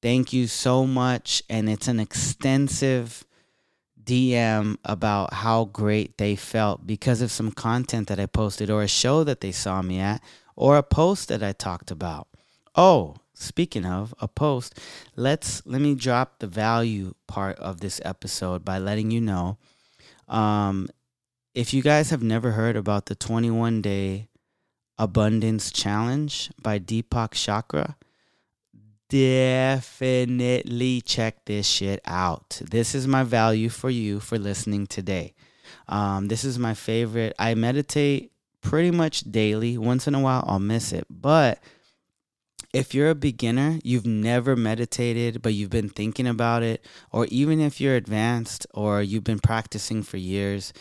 Thank 0.00 0.32
you 0.32 0.46
so 0.46 0.86
much. 0.86 1.42
And 1.50 1.68
it's 1.68 1.88
an 1.88 1.98
extensive 1.98 3.24
DM 4.08 4.78
about 4.84 5.34
how 5.34 5.66
great 5.66 6.16
they 6.16 6.34
felt 6.34 6.86
because 6.86 7.20
of 7.20 7.30
some 7.30 7.52
content 7.52 8.08
that 8.08 8.18
I 8.18 8.24
posted 8.24 8.70
or 8.70 8.82
a 8.82 8.88
show 8.88 9.22
that 9.24 9.42
they 9.42 9.52
saw 9.52 9.82
me 9.82 10.00
at 10.00 10.22
or 10.56 10.78
a 10.78 10.82
post 10.82 11.28
that 11.28 11.42
I 11.42 11.52
talked 11.52 11.90
about. 11.90 12.26
Oh, 12.74 13.16
speaking 13.34 13.84
of 13.84 14.14
a 14.18 14.26
post, 14.26 14.80
let's 15.14 15.62
let 15.66 15.82
me 15.82 15.94
drop 15.94 16.38
the 16.38 16.46
value 16.46 17.14
part 17.26 17.58
of 17.58 17.80
this 17.80 18.00
episode 18.02 18.64
by 18.64 18.78
letting 18.78 19.10
you 19.10 19.20
know 19.20 19.58
um, 20.26 20.88
if 21.54 21.74
you 21.74 21.82
guys 21.82 22.08
have 22.08 22.22
never 22.22 22.52
heard 22.52 22.76
about 22.76 23.06
the 23.06 23.14
21 23.14 23.82
day 23.82 24.28
abundance 24.98 25.70
challenge 25.70 26.50
by 26.60 26.78
Deepak 26.78 27.32
Chopra, 27.32 27.96
definitely 29.08 31.00
check 31.00 31.44
this 31.44 31.66
shit 31.66 32.00
out. 32.04 32.60
This 32.70 32.94
is 32.94 33.06
my 33.06 33.22
value 33.24 33.68
for 33.68 33.90
you 33.90 34.20
for 34.20 34.38
listening 34.38 34.86
today. 34.86 35.34
Um, 35.88 36.28
this 36.28 36.44
is 36.44 36.58
my 36.58 36.74
favorite. 36.74 37.34
I 37.38 37.54
meditate 37.54 38.32
pretty 38.60 38.90
much 38.90 39.20
daily. 39.20 39.78
Once 39.78 40.06
in 40.06 40.14
a 40.14 40.20
while, 40.20 40.44
I'll 40.46 40.58
miss 40.58 40.92
it. 40.92 41.06
But 41.08 41.58
if 42.72 42.94
you're 42.94 43.10
a 43.10 43.14
beginner, 43.14 43.78
you've 43.82 44.06
never 44.06 44.54
meditated, 44.54 45.40
but 45.40 45.54
you've 45.54 45.70
been 45.70 45.88
thinking 45.88 46.26
about 46.26 46.62
it, 46.62 46.84
or 47.10 47.26
even 47.26 47.60
if 47.60 47.80
you're 47.80 47.96
advanced 47.96 48.66
or 48.74 49.02
you've 49.02 49.24
been 49.24 49.38
practicing 49.38 50.02
for 50.02 50.18
years, 50.18 50.72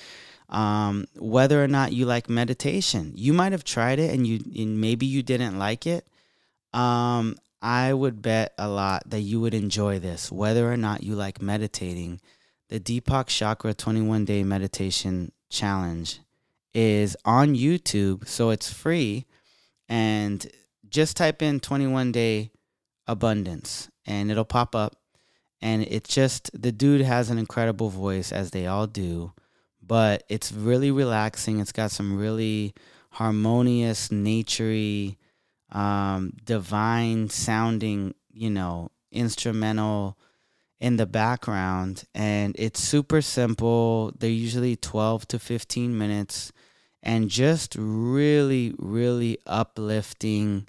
um, 0.50 1.06
whether 1.16 1.64
or 1.64 1.68
not 1.68 1.94
you 1.94 2.06
like 2.06 2.30
meditation, 2.30 3.14
you 3.16 3.34
might 3.34 3.52
have 3.52 3.64
tried 3.64 4.00
it 4.00 4.14
and 4.14 4.28
you 4.28 4.40
and 4.62 4.80
maybe 4.80 5.06
you 5.06 5.24
didn't 5.24 5.58
like 5.58 5.88
it. 5.88 6.06
Um, 6.74 7.38
I 7.62 7.94
would 7.94 8.22
bet 8.22 8.54
a 8.58 8.68
lot 8.68 9.10
that 9.10 9.22
you 9.22 9.42
would 9.42 9.54
enjoy 9.54 10.00
this, 10.00 10.32
whether 10.32 10.72
or 10.72 10.78
not 10.78 11.04
you 11.04 11.16
like 11.16 11.42
meditating. 11.42 12.22
The 12.70 12.80
Deepak 12.80 13.28
Chopra 13.28 13.76
21 13.76 14.26
Day 14.26 14.44
Meditation 14.44 15.32
Challenge 15.50 16.20
is 16.74 17.18
on 17.26 17.56
YouTube, 17.56 18.28
so 18.28 18.50
it's 18.52 18.72
free. 18.72 19.26
And 19.90 20.46
just 20.90 21.18
type 21.18 21.42
in 21.42 21.60
21 21.60 22.12
Day 22.12 22.52
Abundance 23.08 23.90
and 24.06 24.30
it'll 24.30 24.46
pop 24.46 24.76
up. 24.76 24.98
And 25.62 25.84
it's 25.84 26.14
just, 26.14 26.50
the 26.60 26.72
dude 26.72 27.02
has 27.02 27.30
an 27.30 27.40
incredible 27.40 27.90
voice, 27.90 28.32
as 28.32 28.52
they 28.52 28.68
all 28.68 28.86
do, 28.86 29.34
but 29.82 30.24
it's 30.30 30.52
really 30.52 30.92
relaxing. 30.92 31.60
It's 31.60 31.72
got 31.72 31.90
some 31.90 32.18
really 32.18 32.76
harmonious, 33.12 34.10
naturey, 34.10 35.18
um, 35.72 36.34
divine 36.44 37.30
sounding, 37.30 38.16
you 38.32 38.50
know, 38.50 38.92
instrumental 39.12 40.18
in 40.80 40.98
the 40.98 41.06
background. 41.06 42.04
And 42.14 42.56
it's 42.58 42.80
super 42.80 43.22
simple. 43.22 44.14
They're 44.18 44.30
usually 44.30 44.76
12 44.76 45.28
to 45.30 45.40
15 45.40 45.98
minutes 45.98 46.52
and 47.04 47.30
just 47.30 47.76
really, 47.78 48.74
really 48.78 49.38
uplifting, 49.46 50.68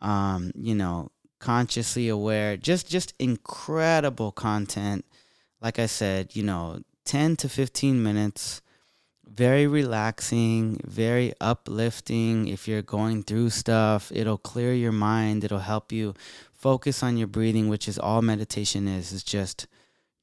um, 0.00 0.52
you 0.54 0.74
know, 0.74 1.10
consciously 1.38 2.08
aware, 2.08 2.56
just, 2.56 2.88
just 2.88 3.14
incredible 3.18 4.30
content. 4.30 5.04
Like 5.60 5.78
I 5.78 5.86
said, 5.86 6.36
you 6.36 6.42
know, 6.42 6.82
10 7.04 7.36
to 7.36 7.48
15 7.48 8.02
minutes 8.02 8.62
very 9.32 9.66
relaxing, 9.66 10.80
very 10.84 11.32
uplifting. 11.40 12.48
If 12.48 12.66
you're 12.66 12.82
going 12.82 13.22
through 13.22 13.50
stuff, 13.50 14.10
it'll 14.12 14.38
clear 14.38 14.74
your 14.74 14.92
mind, 14.92 15.44
it'll 15.44 15.60
help 15.60 15.92
you 15.92 16.14
focus 16.52 17.02
on 17.02 17.16
your 17.16 17.28
breathing, 17.28 17.68
which 17.68 17.88
is 17.88 17.98
all 17.98 18.22
meditation 18.22 18.88
is, 18.88 19.12
is 19.12 19.22
just 19.22 19.66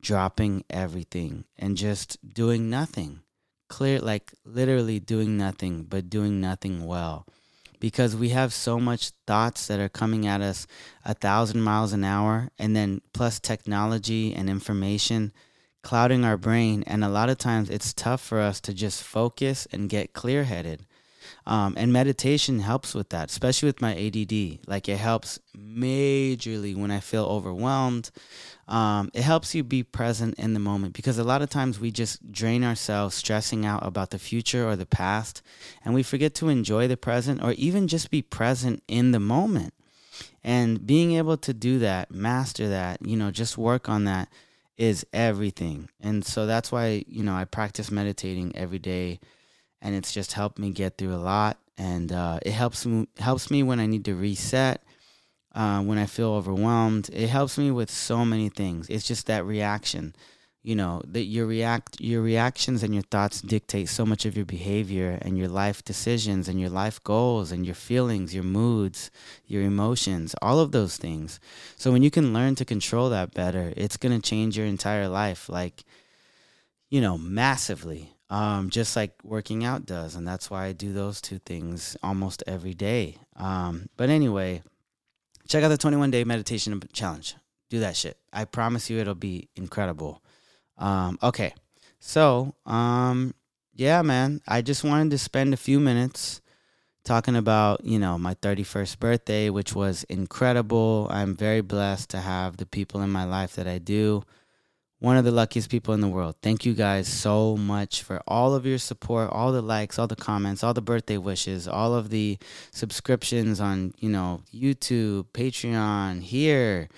dropping 0.02 0.64
everything 0.70 1.46
and 1.58 1.78
just 1.78 2.18
doing 2.34 2.70
nothing. 2.70 3.22
Clear 3.70 4.00
like 4.00 4.34
literally 4.46 5.00
doing 5.00 5.38
nothing, 5.38 5.84
but 5.84 6.10
doing 6.10 6.40
nothing 6.40 6.86
well. 6.86 7.26
Because 7.80 8.16
we 8.16 8.30
have 8.30 8.54
so 8.54 8.80
much 8.80 9.12
thoughts 9.28 9.68
that 9.68 9.80
are 9.80 9.90
coming 9.90 10.26
at 10.26 10.42
us 10.42 10.66
a 11.06 11.14
thousand 11.14 11.62
miles 11.62 11.94
an 11.94 12.04
hour, 12.04 12.50
and 12.58 12.76
then 12.76 13.02
plus 13.14 13.40
technology 13.40 14.34
and 14.34 14.50
information 14.50 15.32
clouding 15.88 16.26
our 16.26 16.36
brain. 16.36 16.84
And 16.86 17.02
a 17.02 17.08
lot 17.08 17.30
of 17.30 17.38
times 17.38 17.70
it's 17.70 17.94
tough 17.94 18.20
for 18.20 18.42
us 18.42 18.60
to 18.60 18.74
just 18.74 19.02
focus 19.02 19.70
and 19.72 19.88
get 19.88 20.12
clear 20.12 20.44
headed. 20.44 20.86
Um, 21.46 21.76
and 21.78 21.94
meditation 21.94 22.60
helps 22.60 22.94
with 22.94 23.08
that, 23.12 23.30
especially 23.30 23.68
with 23.68 23.82
my 23.82 23.96
ADD. 23.96 24.68
Like 24.68 24.90
it 24.90 24.98
helps 24.98 25.40
majorly 25.58 26.76
when 26.76 26.92
I 26.92 27.00
feel 27.00 27.24
overwhelmed. 27.24 28.12
Um, 28.68 29.12
it 29.14 29.22
helps 29.22 29.56
you 29.56 29.64
be 29.64 29.82
present 29.82 30.38
in 30.38 30.54
the 30.54 30.60
moment 30.60 30.94
because 30.94 31.18
a 31.18 31.24
lot 31.24 31.42
of 31.42 31.50
times 31.50 31.80
we 31.80 31.90
just 31.90 32.34
drain 32.34 32.66
ourselves 32.66 33.16
stressing 33.16 33.66
out 33.66 33.86
about 33.86 34.10
the 34.10 34.20
future 34.20 34.68
or 34.68 34.76
the 34.76 34.86
past, 34.86 35.42
and 35.86 35.94
we 35.94 36.04
forget 36.04 36.36
to 36.36 36.50
enjoy 36.50 36.90
the 36.90 36.98
present 36.98 37.42
or 37.42 37.54
even 37.54 37.88
just 37.88 38.12
be 38.12 38.22
present 38.22 38.84
in 38.90 39.12
the 39.12 39.22
moment. 39.22 39.74
And 40.44 40.86
being 40.86 41.14
able 41.14 41.38
to 41.38 41.54
do 41.54 41.80
that, 41.80 42.12
master 42.12 42.68
that, 42.68 43.02
you 43.02 43.16
know, 43.16 43.32
just 43.32 43.58
work 43.58 43.88
on 43.88 44.04
that 44.04 44.28
is 44.78 45.06
everything. 45.12 45.90
And 46.00 46.26
so 46.26 46.46
that's 46.46 46.72
why, 46.72 47.04
you 47.08 47.24
know, 47.24 47.34
I 47.34 47.46
practice 47.46 47.92
meditating 47.92 48.56
every 48.56 48.80
day 48.80 49.20
and 49.82 49.96
it's 49.96 50.12
just 50.12 50.34
helped 50.34 50.60
me 50.60 50.72
get 50.72 50.98
through 50.98 51.14
a 51.14 51.18
lot 51.18 51.58
and 51.78 52.12
uh, 52.12 52.40
it 52.44 52.52
helps 52.52 52.86
me 52.86 53.08
helps 53.20 53.52
me 53.52 53.64
when 53.64 53.80
I 53.80 53.86
need 53.86 54.06
to 54.06 54.16
reset, 54.16 54.84
uh, 55.54 55.82
when 55.82 55.98
I 55.98 56.06
feel 56.06 56.32
overwhelmed. 56.32 57.10
It 57.12 57.28
helps 57.28 57.58
me 57.58 57.72
with 57.72 57.92
so 57.92 58.26
many 58.26 58.50
things. 58.50 58.90
It's 58.90 59.08
just 59.08 59.28
that 59.28 59.46
reaction 59.46 60.16
you 60.68 60.76
know 60.76 61.02
that 61.06 61.24
your 61.24 61.46
react 61.46 62.02
your 62.02 62.22
reactions 62.22 62.84
and 62.84 62.94
your 62.94 63.04
thoughts 63.04 63.42
dictate 63.42 63.88
so 63.88 64.06
much 64.06 64.26
of 64.26 64.36
your 64.36 64.46
behavior 64.46 65.18
and 65.22 65.38
your 65.38 65.48
life 65.48 65.82
decisions 65.86 66.50
and 66.50 66.60
your 66.60 66.70
life 66.70 67.02
goals 67.06 67.54
and 67.54 67.66
your 67.66 67.74
feelings 67.74 68.36
your 68.36 68.44
moods 68.44 69.10
your 69.46 69.64
emotions 69.64 70.36
all 70.42 70.60
of 70.60 70.74
those 70.74 70.98
things. 70.98 71.40
So 71.78 71.94
when 71.94 72.04
you 72.04 72.12
can 72.12 72.34
learn 72.34 72.56
to 72.56 72.66
control 72.66 73.10
that 73.12 73.34
better 73.34 73.72
it's 73.78 73.96
going 73.96 74.14
to 74.20 74.30
change 74.30 74.58
your 74.58 74.66
entire 74.66 75.08
life 75.08 75.48
like 75.48 75.86
you 76.90 77.00
know 77.00 77.18
massively. 77.18 78.14
Um, 78.30 78.70
just 78.70 78.98
like 78.98 79.14
working 79.24 79.64
out 79.64 79.86
does 79.86 80.16
and 80.16 80.28
that's 80.28 80.52
why 80.52 80.66
i 80.66 80.74
do 80.74 80.92
those 80.92 81.22
two 81.22 81.40
things 81.40 81.96
almost 82.04 82.44
every 82.46 82.74
day. 82.74 83.20
Um, 83.38 83.88
but 83.96 84.10
anyway 84.10 84.64
check 85.48 85.64
out 85.64 85.70
the 85.70 85.78
21 85.78 86.12
day 86.12 86.26
meditation 86.26 86.78
challenge. 86.92 87.36
Do 87.70 87.80
that 87.80 87.96
shit. 87.96 88.18
I 88.34 88.44
promise 88.44 88.90
you 88.90 89.00
it'll 89.00 89.16
be 89.16 89.48
incredible 89.56 90.22
um, 90.78 91.20
okay. 91.24 91.54
So, 92.00 92.56
um, 92.66 93.34
yeah, 93.74 94.02
man, 94.02 94.42
I 94.48 94.62
just 94.62 94.84
wanted 94.84 95.12
to 95.12 95.18
spend 95.18 95.54
a 95.54 95.58
few 95.58 95.80
minutes 95.80 96.42
talking 97.04 97.36
about, 97.36 97.86
you 97.86 98.00
know, 98.00 98.18
my 98.18 98.34
31st 98.36 99.00
birthday, 99.00 99.50
which 99.50 99.74
was 99.74 100.04
incredible. 100.06 101.08
I'm 101.10 101.36
very 101.36 101.62
blessed 101.62 102.10
to 102.12 102.20
have 102.20 102.58
the 102.58 102.66
people 102.66 103.02
in 103.02 103.10
my 103.10 103.24
life 103.24 103.56
that 103.56 103.68
I 103.68 103.78
do. 103.80 104.24
one 105.00 105.16
of 105.16 105.24
the 105.26 105.32
luckiest 105.32 105.70
people 105.70 105.94
in 105.94 106.02
the 106.02 106.08
world. 106.08 106.36
Thank 106.42 106.66
you 106.66 106.74
guys 106.74 107.08
so 107.08 107.56
much 107.56 108.02
for 108.02 108.22
all 108.28 108.56
of 108.56 108.66
your 108.66 108.80
support, 108.80 109.30
all 109.32 109.52
the 109.52 109.62
likes, 109.62 110.00
all 110.00 110.08
the 110.08 110.16
comments, 110.16 110.64
all 110.64 110.74
the 110.74 110.82
birthday 110.82 111.18
wishes, 111.18 111.68
all 111.68 111.94
of 111.94 112.10
the 112.10 112.38
subscriptions 112.72 113.60
on, 113.60 113.94
you 114.00 114.10
know, 114.10 114.42
YouTube, 114.54 115.26
Patreon, 115.34 116.22
here. 116.22 116.90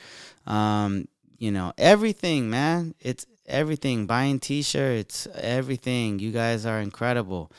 Um, 0.48 1.08
you 1.38 1.52
know, 1.52 1.74
everything, 1.78 2.50
man. 2.50 2.96
It's 3.02 3.26
everything. 3.50 4.06
Buying 4.06 4.40
t-shirts, 4.40 5.28
everything. 5.34 6.20
You 6.20 6.32
guys 6.32 6.66
are 6.66 6.80
incredible. 6.80 7.52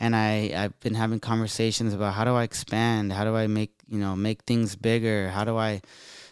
And 0.00 0.16
I 0.16 0.52
I've 0.56 0.78
been 0.80 0.94
having 0.94 1.20
conversations 1.20 1.94
about 1.94 2.14
how 2.14 2.24
do 2.24 2.34
I 2.34 2.42
expand? 2.42 3.12
How 3.12 3.24
do 3.24 3.36
I 3.36 3.46
make, 3.46 3.72
you 3.88 3.98
know, 3.98 4.16
make 4.16 4.42
things 4.42 4.76
bigger? 4.76 5.28
How 5.28 5.44
do 5.44 5.56
I 5.56 5.82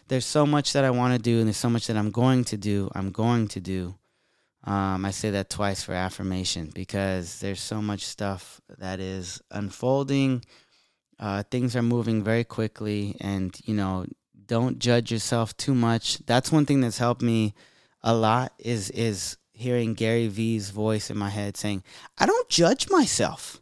there's 0.09 0.27
so 0.27 0.45
much 0.45 0.75
that 0.75 0.85
I 0.85 0.91
want 0.91 1.15
to 1.15 1.19
do, 1.19 1.39
and 1.39 1.47
there's 1.47 1.57
so 1.57 1.71
much 1.71 1.87
that 1.87 1.97
I'm 1.97 2.11
going 2.11 2.45
to 2.45 2.59
do. 2.59 2.91
I'm 2.95 3.13
going 3.13 3.49
to 3.49 3.61
do. 3.61 3.95
Um, 4.65 5.05
I 5.05 5.11
say 5.11 5.31
that 5.31 5.49
twice 5.49 5.83
for 5.83 5.93
affirmation 5.93 6.71
because 6.73 7.41
there's 7.41 7.61
so 7.61 7.81
much 7.81 8.05
stuff 8.05 8.61
that 8.79 9.01
is 9.01 9.41
unfolding. 9.51 10.45
Uh, 11.19 11.43
things 11.51 11.75
are 11.75 11.83
moving 11.83 12.23
very 12.23 12.45
quickly, 12.45 13.17
and 13.21 13.59
you 13.65 13.75
know, 13.75 14.05
don't 14.47 14.79
judge 14.79 15.11
yourself 15.11 15.57
too 15.57 15.75
much. 15.75 16.19
That's 16.27 16.53
one 16.53 16.67
thing 16.67 16.81
that's 16.81 16.99
helped 16.99 17.23
me 17.23 17.55
a 18.03 18.15
lot. 18.15 18.53
Is 18.59 18.91
is 18.91 19.37
hearing 19.53 19.95
Gary 19.95 20.29
Vee's 20.29 20.71
voice 20.71 21.11
in 21.11 21.17
my 21.17 21.31
head 21.31 21.57
saying, 21.57 21.83
"I 22.19 22.27
don't 22.27 22.49
judge 22.49 22.91
myself," 22.91 23.61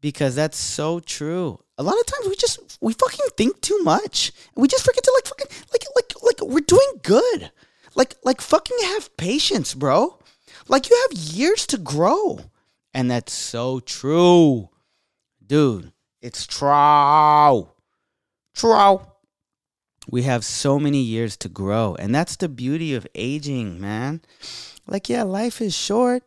because 0.00 0.34
that's 0.34 0.58
so 0.58 1.00
true. 1.00 1.60
A 1.76 1.82
lot 1.82 1.98
of 1.98 2.06
times 2.06 2.28
we 2.28 2.36
just 2.36 2.78
we 2.80 2.92
fucking 2.92 3.26
think 3.36 3.60
too 3.60 3.78
much. 3.82 4.32
We 4.56 4.68
just 4.68 4.84
forget 4.84 5.04
to 5.04 5.12
like 5.16 5.26
fucking 5.26 5.46
like 5.72 5.84
like 5.94 6.12
like 6.22 6.50
we're 6.50 6.60
doing 6.60 7.00
good. 7.02 7.50
Like 7.94 8.16
like 8.24 8.40
fucking 8.40 8.76
have 8.82 9.16
patience 9.16 9.74
bro. 9.74 10.18
Like 10.68 10.90
you 10.90 11.06
have 11.08 11.18
years 11.18 11.66
to 11.68 11.78
grow. 11.78 12.40
And 12.94 13.10
that's 13.10 13.32
so 13.32 13.80
true. 13.80 14.70
Dude 15.46 15.92
it's 16.20 16.46
true. 16.46 17.68
True 18.54 19.00
we 20.08 20.22
have 20.22 20.44
so 20.44 20.78
many 20.78 21.00
years 21.00 21.36
to 21.36 21.48
grow 21.48 21.94
and 21.98 22.14
that's 22.14 22.36
the 22.36 22.48
beauty 22.48 22.94
of 22.94 23.06
aging 23.14 23.80
man 23.80 24.20
like 24.86 25.08
yeah 25.08 25.22
life 25.22 25.60
is 25.60 25.76
short 25.76 26.22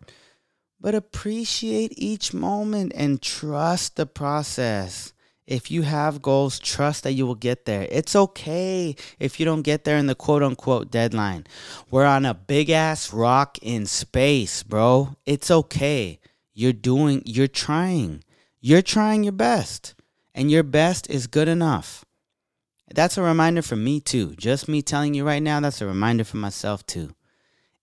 but 0.80 0.96
appreciate 0.96 1.94
each 1.96 2.34
moment 2.34 2.92
and 2.96 3.22
trust 3.22 3.96
the 3.96 4.06
process 4.06 5.14
if 5.52 5.70
you 5.70 5.82
have 5.82 6.22
goals, 6.22 6.60
trust 6.60 7.04
that 7.04 7.12
you 7.12 7.26
will 7.28 7.36
get 7.36 7.66
there. 7.66 7.86
It's 7.92 8.16
okay 8.16 8.96
if 9.20 9.38
you 9.38 9.46
don't 9.46 9.64
get 9.64 9.84
there 9.84 9.98
in 9.98 10.08
the 10.08 10.16
quote 10.16 10.44
unquote 10.44 10.90
deadline. 10.90 11.46
We're 11.90 12.06
on 12.06 12.26
a 12.26 12.34
big 12.34 12.70
ass 12.70 13.12
rock 13.12 13.58
in 13.62 13.86
space, 13.86 14.64
bro. 14.64 15.18
It's 15.26 15.52
okay. 15.52 16.22
You're 16.54 16.72
doing, 16.72 17.22
you're 17.26 17.48
trying. 17.48 18.24
You're 18.62 18.82
trying 18.82 19.24
your 19.24 19.34
best, 19.34 19.96
and 20.34 20.50
your 20.50 20.64
best 20.64 21.10
is 21.10 21.28
good 21.28 21.50
enough. 21.50 22.06
That's 22.94 23.18
a 23.18 23.22
reminder 23.22 23.62
for 23.62 23.76
me 23.76 24.00
too. 24.00 24.36
Just 24.36 24.68
me 24.68 24.82
telling 24.82 25.14
you 25.14 25.26
right 25.26 25.42
now, 25.42 25.60
that's 25.60 25.82
a 25.82 25.86
reminder 25.86 26.24
for 26.24 26.38
myself 26.38 26.86
too. 26.86 27.16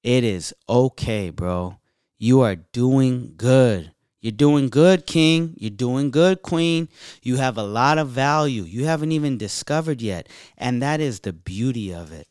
It 0.02 0.24
is 0.24 0.54
okay, 0.68 1.30
bro. 1.30 1.78
You 2.18 2.40
are 2.40 2.56
doing 2.56 3.34
good. 3.36 3.92
You're 4.20 4.32
doing 4.32 4.68
good, 4.68 5.06
King. 5.06 5.54
You're 5.56 5.70
doing 5.70 6.10
good, 6.10 6.42
Queen. 6.42 6.88
You 7.22 7.36
have 7.36 7.56
a 7.56 7.62
lot 7.62 7.98
of 7.98 8.08
value 8.08 8.62
you 8.62 8.84
haven't 8.84 9.12
even 9.12 9.38
discovered 9.38 10.02
yet. 10.02 10.28
And 10.56 10.82
that 10.82 11.00
is 11.00 11.20
the 11.20 11.32
beauty 11.32 11.94
of 11.94 12.12
it. 12.12 12.26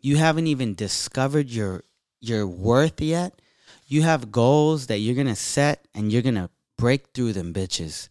You 0.00 0.16
haven't 0.16 0.46
even 0.46 0.74
discovered 0.74 1.50
your 1.50 1.84
your 2.20 2.46
worth 2.46 3.00
yet. 3.00 3.40
You 3.86 4.02
have 4.02 4.32
goals 4.32 4.86
that 4.86 4.98
you're 4.98 5.14
going 5.14 5.26
to 5.26 5.36
set 5.36 5.86
and 5.94 6.12
you're 6.12 6.22
going 6.22 6.36
to 6.36 6.50
break 6.78 7.08
through 7.12 7.34
them, 7.34 7.52
bitches. 7.52 8.08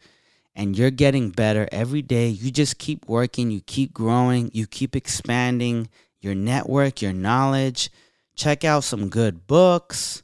And 0.56 0.78
you're 0.78 0.92
getting 0.92 1.32
better 1.32 1.68
every 1.72 2.02
day. 2.02 2.28
You 2.28 2.52
just 2.52 2.78
keep 2.78 3.08
working, 3.08 3.50
you 3.50 3.62
keep 3.62 3.94
growing, 3.94 4.52
you 4.54 4.68
keep 4.68 4.96
expanding 4.96 5.89
your 6.22 6.36
network, 6.36 7.02
your 7.02 7.13
knowledge. 7.13 7.89
Check 8.36 8.63
out 8.63 8.84
some 8.84 9.10
good 9.10 9.48
books 9.48 10.24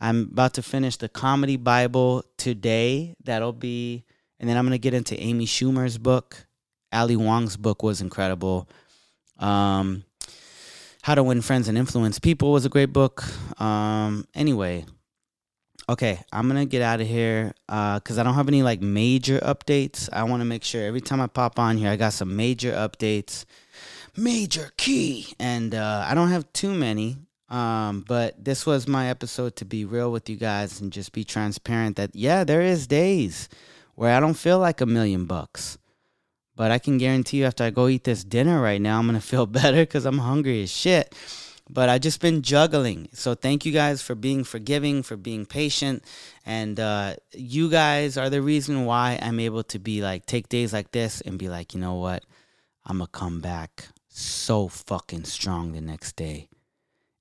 I'm 0.00 0.22
about 0.32 0.54
to 0.54 0.62
finish 0.62 0.96
the 0.96 1.08
Comedy 1.08 1.56
Bible 1.56 2.24
today. 2.36 3.16
That'll 3.24 3.52
be, 3.52 4.04
and 4.38 4.48
then 4.48 4.56
I'm 4.56 4.64
going 4.64 4.72
to 4.72 4.78
get 4.78 4.94
into 4.94 5.18
Amy 5.20 5.46
Schumer's 5.46 5.98
book. 5.98 6.46
Ali 6.92 7.16
Wong's 7.16 7.56
book 7.56 7.82
was 7.82 8.00
incredible. 8.00 8.68
Um, 9.38 10.04
How 11.02 11.14
to 11.14 11.22
Win 11.22 11.42
Friends 11.42 11.68
and 11.68 11.76
Influence 11.76 12.18
People 12.18 12.52
was 12.52 12.64
a 12.64 12.68
great 12.68 12.92
book. 12.92 13.24
Um, 13.60 14.26
anyway, 14.34 14.86
okay, 15.88 16.20
I'm 16.32 16.48
to 16.50 16.66
get 16.66 16.82
out 16.82 17.00
of 17.00 17.06
here 17.06 17.52
because 17.66 18.18
uh, 18.18 18.20
I 18.20 18.24
don't 18.24 18.34
have 18.34 18.48
any 18.48 18.62
like 18.62 18.80
major 18.80 19.38
updates. 19.40 20.08
I 20.12 20.24
want 20.24 20.40
to 20.40 20.44
make 20.44 20.64
sure 20.64 20.84
every 20.84 21.00
time 21.00 21.20
I 21.20 21.26
pop 21.26 21.58
on 21.58 21.76
here, 21.76 21.90
I 21.90 21.96
got 21.96 22.12
some 22.12 22.36
major 22.36 22.72
updates. 22.72 23.44
Major 24.16 24.72
key. 24.76 25.32
And 25.38 25.74
uh, 25.74 26.04
I 26.06 26.14
don't 26.14 26.28
have 26.28 26.52
too 26.52 26.74
many. 26.74 27.16
Um, 27.48 28.04
but 28.06 28.44
this 28.44 28.66
was 28.66 28.86
my 28.86 29.08
episode 29.08 29.56
to 29.56 29.64
be 29.64 29.86
real 29.86 30.12
with 30.12 30.28
you 30.28 30.36
guys 30.36 30.80
and 30.80 30.92
just 30.92 31.12
be 31.12 31.24
transparent 31.24 31.96
that 31.96 32.14
yeah, 32.14 32.44
there 32.44 32.60
is 32.60 32.86
days 32.86 33.48
where 33.94 34.14
I 34.14 34.20
don't 34.20 34.34
feel 34.34 34.58
like 34.58 34.82
a 34.82 34.86
million 34.86 35.24
bucks. 35.24 35.78
But 36.56 36.72
I 36.72 36.78
can 36.78 36.98
guarantee 36.98 37.38
you 37.38 37.44
after 37.44 37.64
I 37.64 37.70
go 37.70 37.88
eat 37.88 38.04
this 38.04 38.24
dinner 38.24 38.60
right 38.60 38.80
now, 38.80 38.98
I'm 38.98 39.06
gonna 39.06 39.20
feel 39.22 39.46
better 39.46 39.82
because 39.82 40.04
I'm 40.04 40.18
hungry 40.18 40.62
as 40.62 40.70
shit. 40.70 41.14
But 41.70 41.88
I 41.88 41.98
just 41.98 42.20
been 42.20 42.42
juggling. 42.42 43.08
So 43.12 43.34
thank 43.34 43.66
you 43.66 43.72
guys 43.72 44.00
for 44.00 44.14
being 44.14 44.44
forgiving, 44.44 45.02
for 45.02 45.16
being 45.16 45.44
patient. 45.44 46.02
And 46.46 46.80
uh, 46.80 47.16
you 47.34 47.70
guys 47.70 48.16
are 48.16 48.30
the 48.30 48.40
reason 48.40 48.86
why 48.86 49.18
I'm 49.20 49.38
able 49.38 49.64
to 49.64 49.78
be 49.78 50.00
like 50.00 50.24
take 50.26 50.48
days 50.48 50.72
like 50.72 50.92
this 50.92 51.20
and 51.20 51.38
be 51.38 51.48
like, 51.48 51.74
you 51.74 51.80
know 51.80 51.94
what? 51.94 52.24
I'm 52.86 52.98
gonna 52.98 53.08
come 53.08 53.40
back 53.40 53.88
so 54.08 54.68
fucking 54.68 55.24
strong 55.24 55.72
the 55.72 55.80
next 55.82 56.16
day 56.16 56.48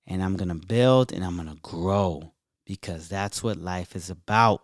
and 0.08 0.24
I'm 0.24 0.38
to 0.38 0.56
build 0.56 1.12
and 1.12 1.24
I'm 1.24 1.38
to 1.38 1.58
grow 1.62 2.32
because 2.66 3.10
that's 3.10 3.44
what 3.44 3.58
life 3.58 3.96
is 3.96 4.10
about. 4.10 4.62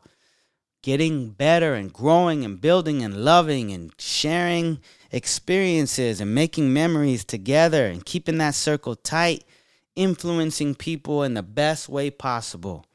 Getting 0.82 1.30
better 1.30 1.76
and 1.76 1.94
growing 1.94 2.44
and 2.44 2.60
building 2.60 3.04
and 3.04 3.24
loving 3.24 3.72
and 3.72 3.94
sharing 3.98 4.80
experiences 5.12 6.20
and 6.20 6.34
making 6.34 6.74
memories 6.74 7.24
together 7.24 7.86
and 7.86 8.06
keeping 8.06 8.38
that 8.40 8.56
circle 8.56 8.96
tight, 8.96 9.44
influencing 9.96 10.76
people 10.76 11.24
in 11.24 11.34
the 11.34 11.44
best 11.44 11.90
way 11.90 12.10
possible. 12.10 12.86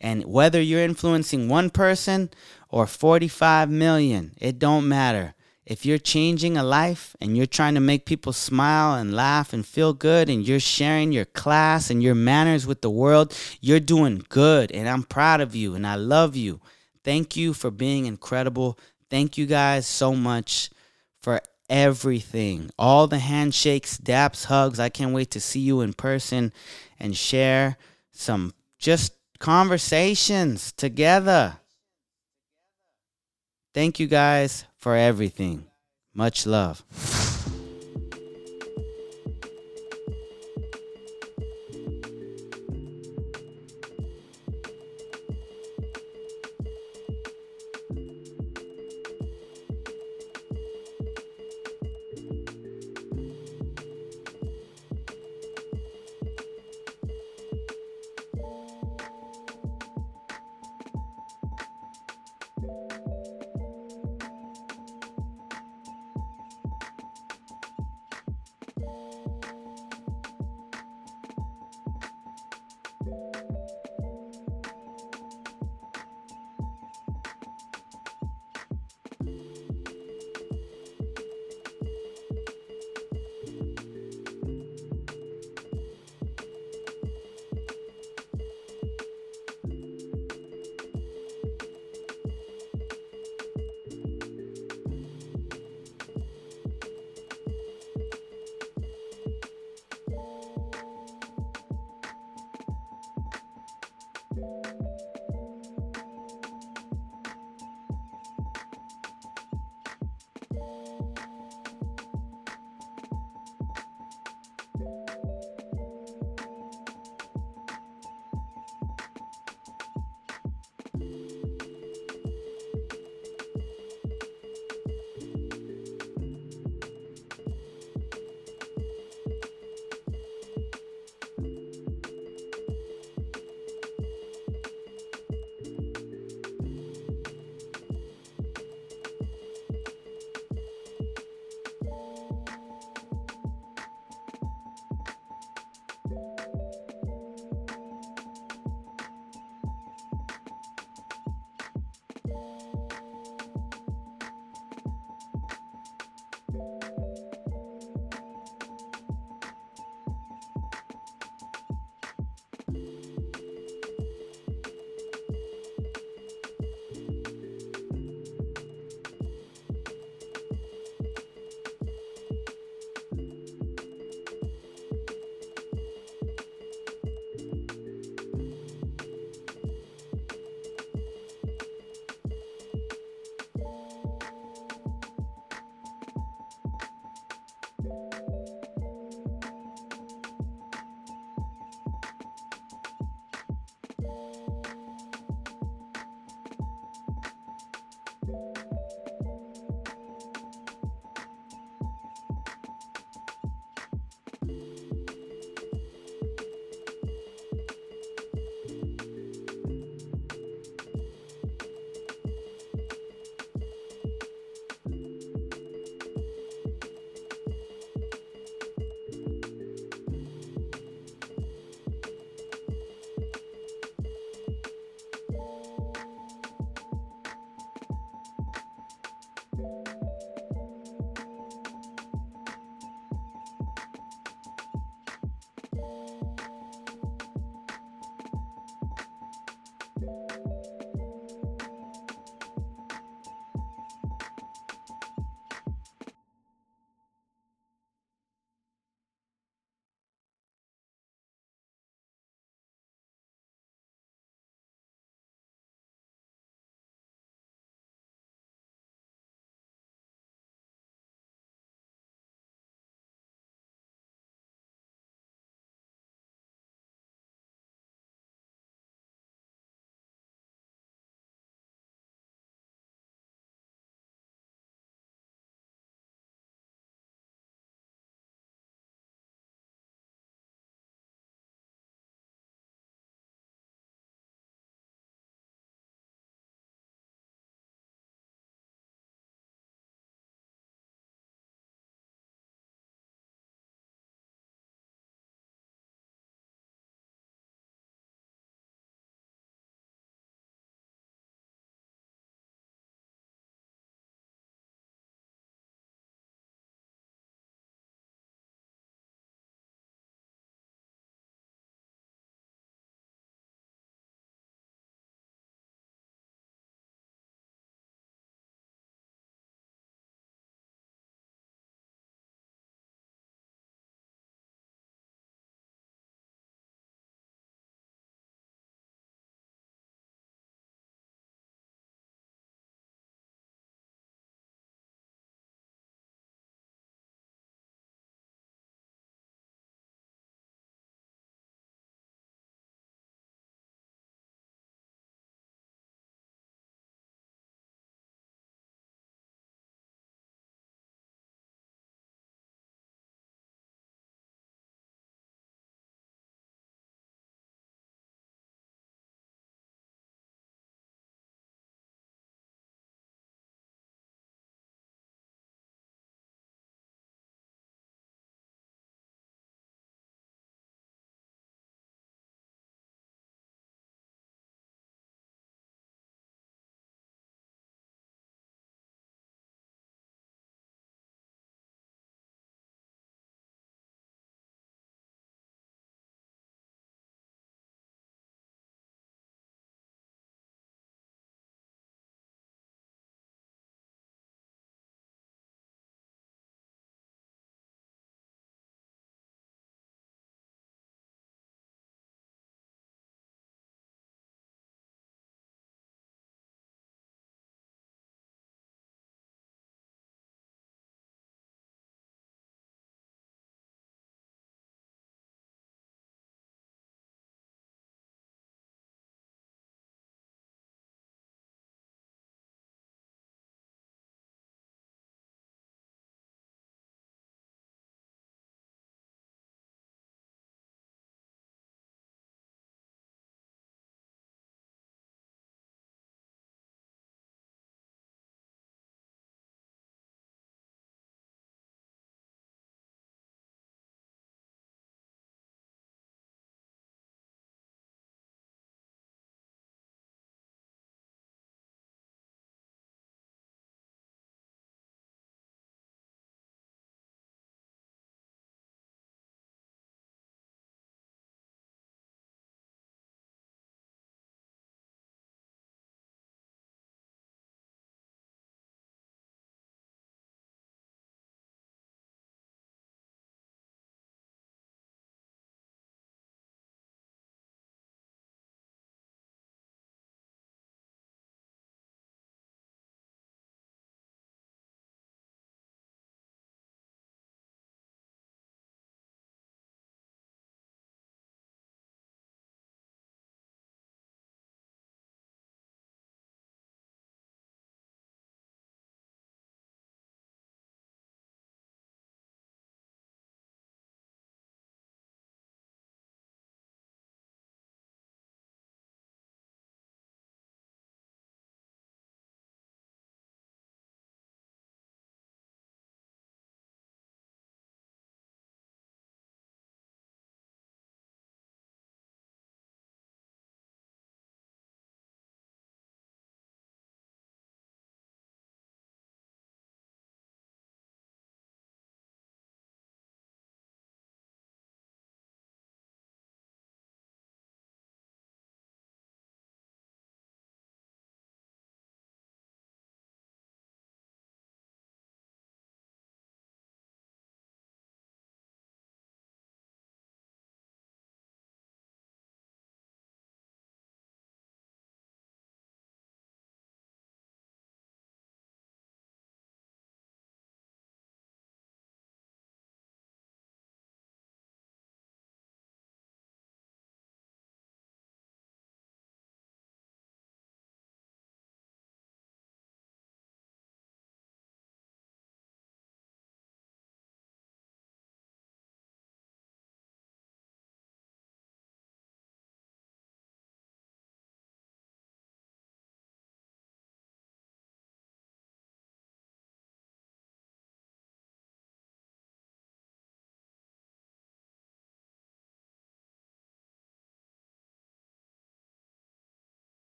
And 0.00 0.24
whether 0.24 0.60
you're 0.60 0.82
influencing 0.82 1.48
one 1.48 1.70
person 1.70 2.30
or 2.68 2.86
45 2.86 3.70
million, 3.70 4.32
it 4.38 4.58
don't 4.58 4.88
matter. 4.88 5.34
If 5.66 5.84
you're 5.86 5.98
changing 5.98 6.56
a 6.56 6.64
life 6.64 7.14
and 7.20 7.36
you're 7.36 7.46
trying 7.46 7.74
to 7.74 7.80
make 7.80 8.06
people 8.06 8.32
smile 8.32 8.98
and 8.98 9.14
laugh 9.14 9.52
and 9.52 9.64
feel 9.64 9.92
good 9.92 10.28
and 10.28 10.46
you're 10.46 10.58
sharing 10.58 11.12
your 11.12 11.26
class 11.26 11.90
and 11.90 12.02
your 12.02 12.14
manners 12.14 12.66
with 12.66 12.80
the 12.80 12.90
world, 12.90 13.36
you're 13.60 13.78
doing 13.78 14.24
good. 14.30 14.72
And 14.72 14.88
I'm 14.88 15.04
proud 15.04 15.40
of 15.40 15.54
you 15.54 15.74
and 15.74 15.86
I 15.86 15.94
love 15.94 16.34
you. 16.34 16.60
Thank 17.04 17.36
you 17.36 17.54
for 17.54 17.70
being 17.70 18.06
incredible. 18.06 18.78
Thank 19.10 19.38
you 19.38 19.46
guys 19.46 19.86
so 19.86 20.14
much 20.14 20.70
for 21.22 21.40
everything. 21.70 22.70
All 22.78 23.06
the 23.06 23.20
handshakes, 23.20 23.96
daps, 23.96 24.46
hugs. 24.46 24.78
I 24.78 24.90
can't 24.90 25.14
wait 25.14 25.30
to 25.30 25.40
see 25.40 25.60
you 25.60 25.80
in 25.80 25.94
person 25.94 26.52
and 26.98 27.16
share 27.16 27.78
some 28.12 28.52
just 28.78 29.14
conversations 29.38 30.72
together. 30.72 31.56
Thank 33.72 34.00
you 34.00 34.08
guys 34.08 34.64
for 34.76 34.96
everything. 34.96 35.66
Much 36.12 36.44
love. 36.44 36.84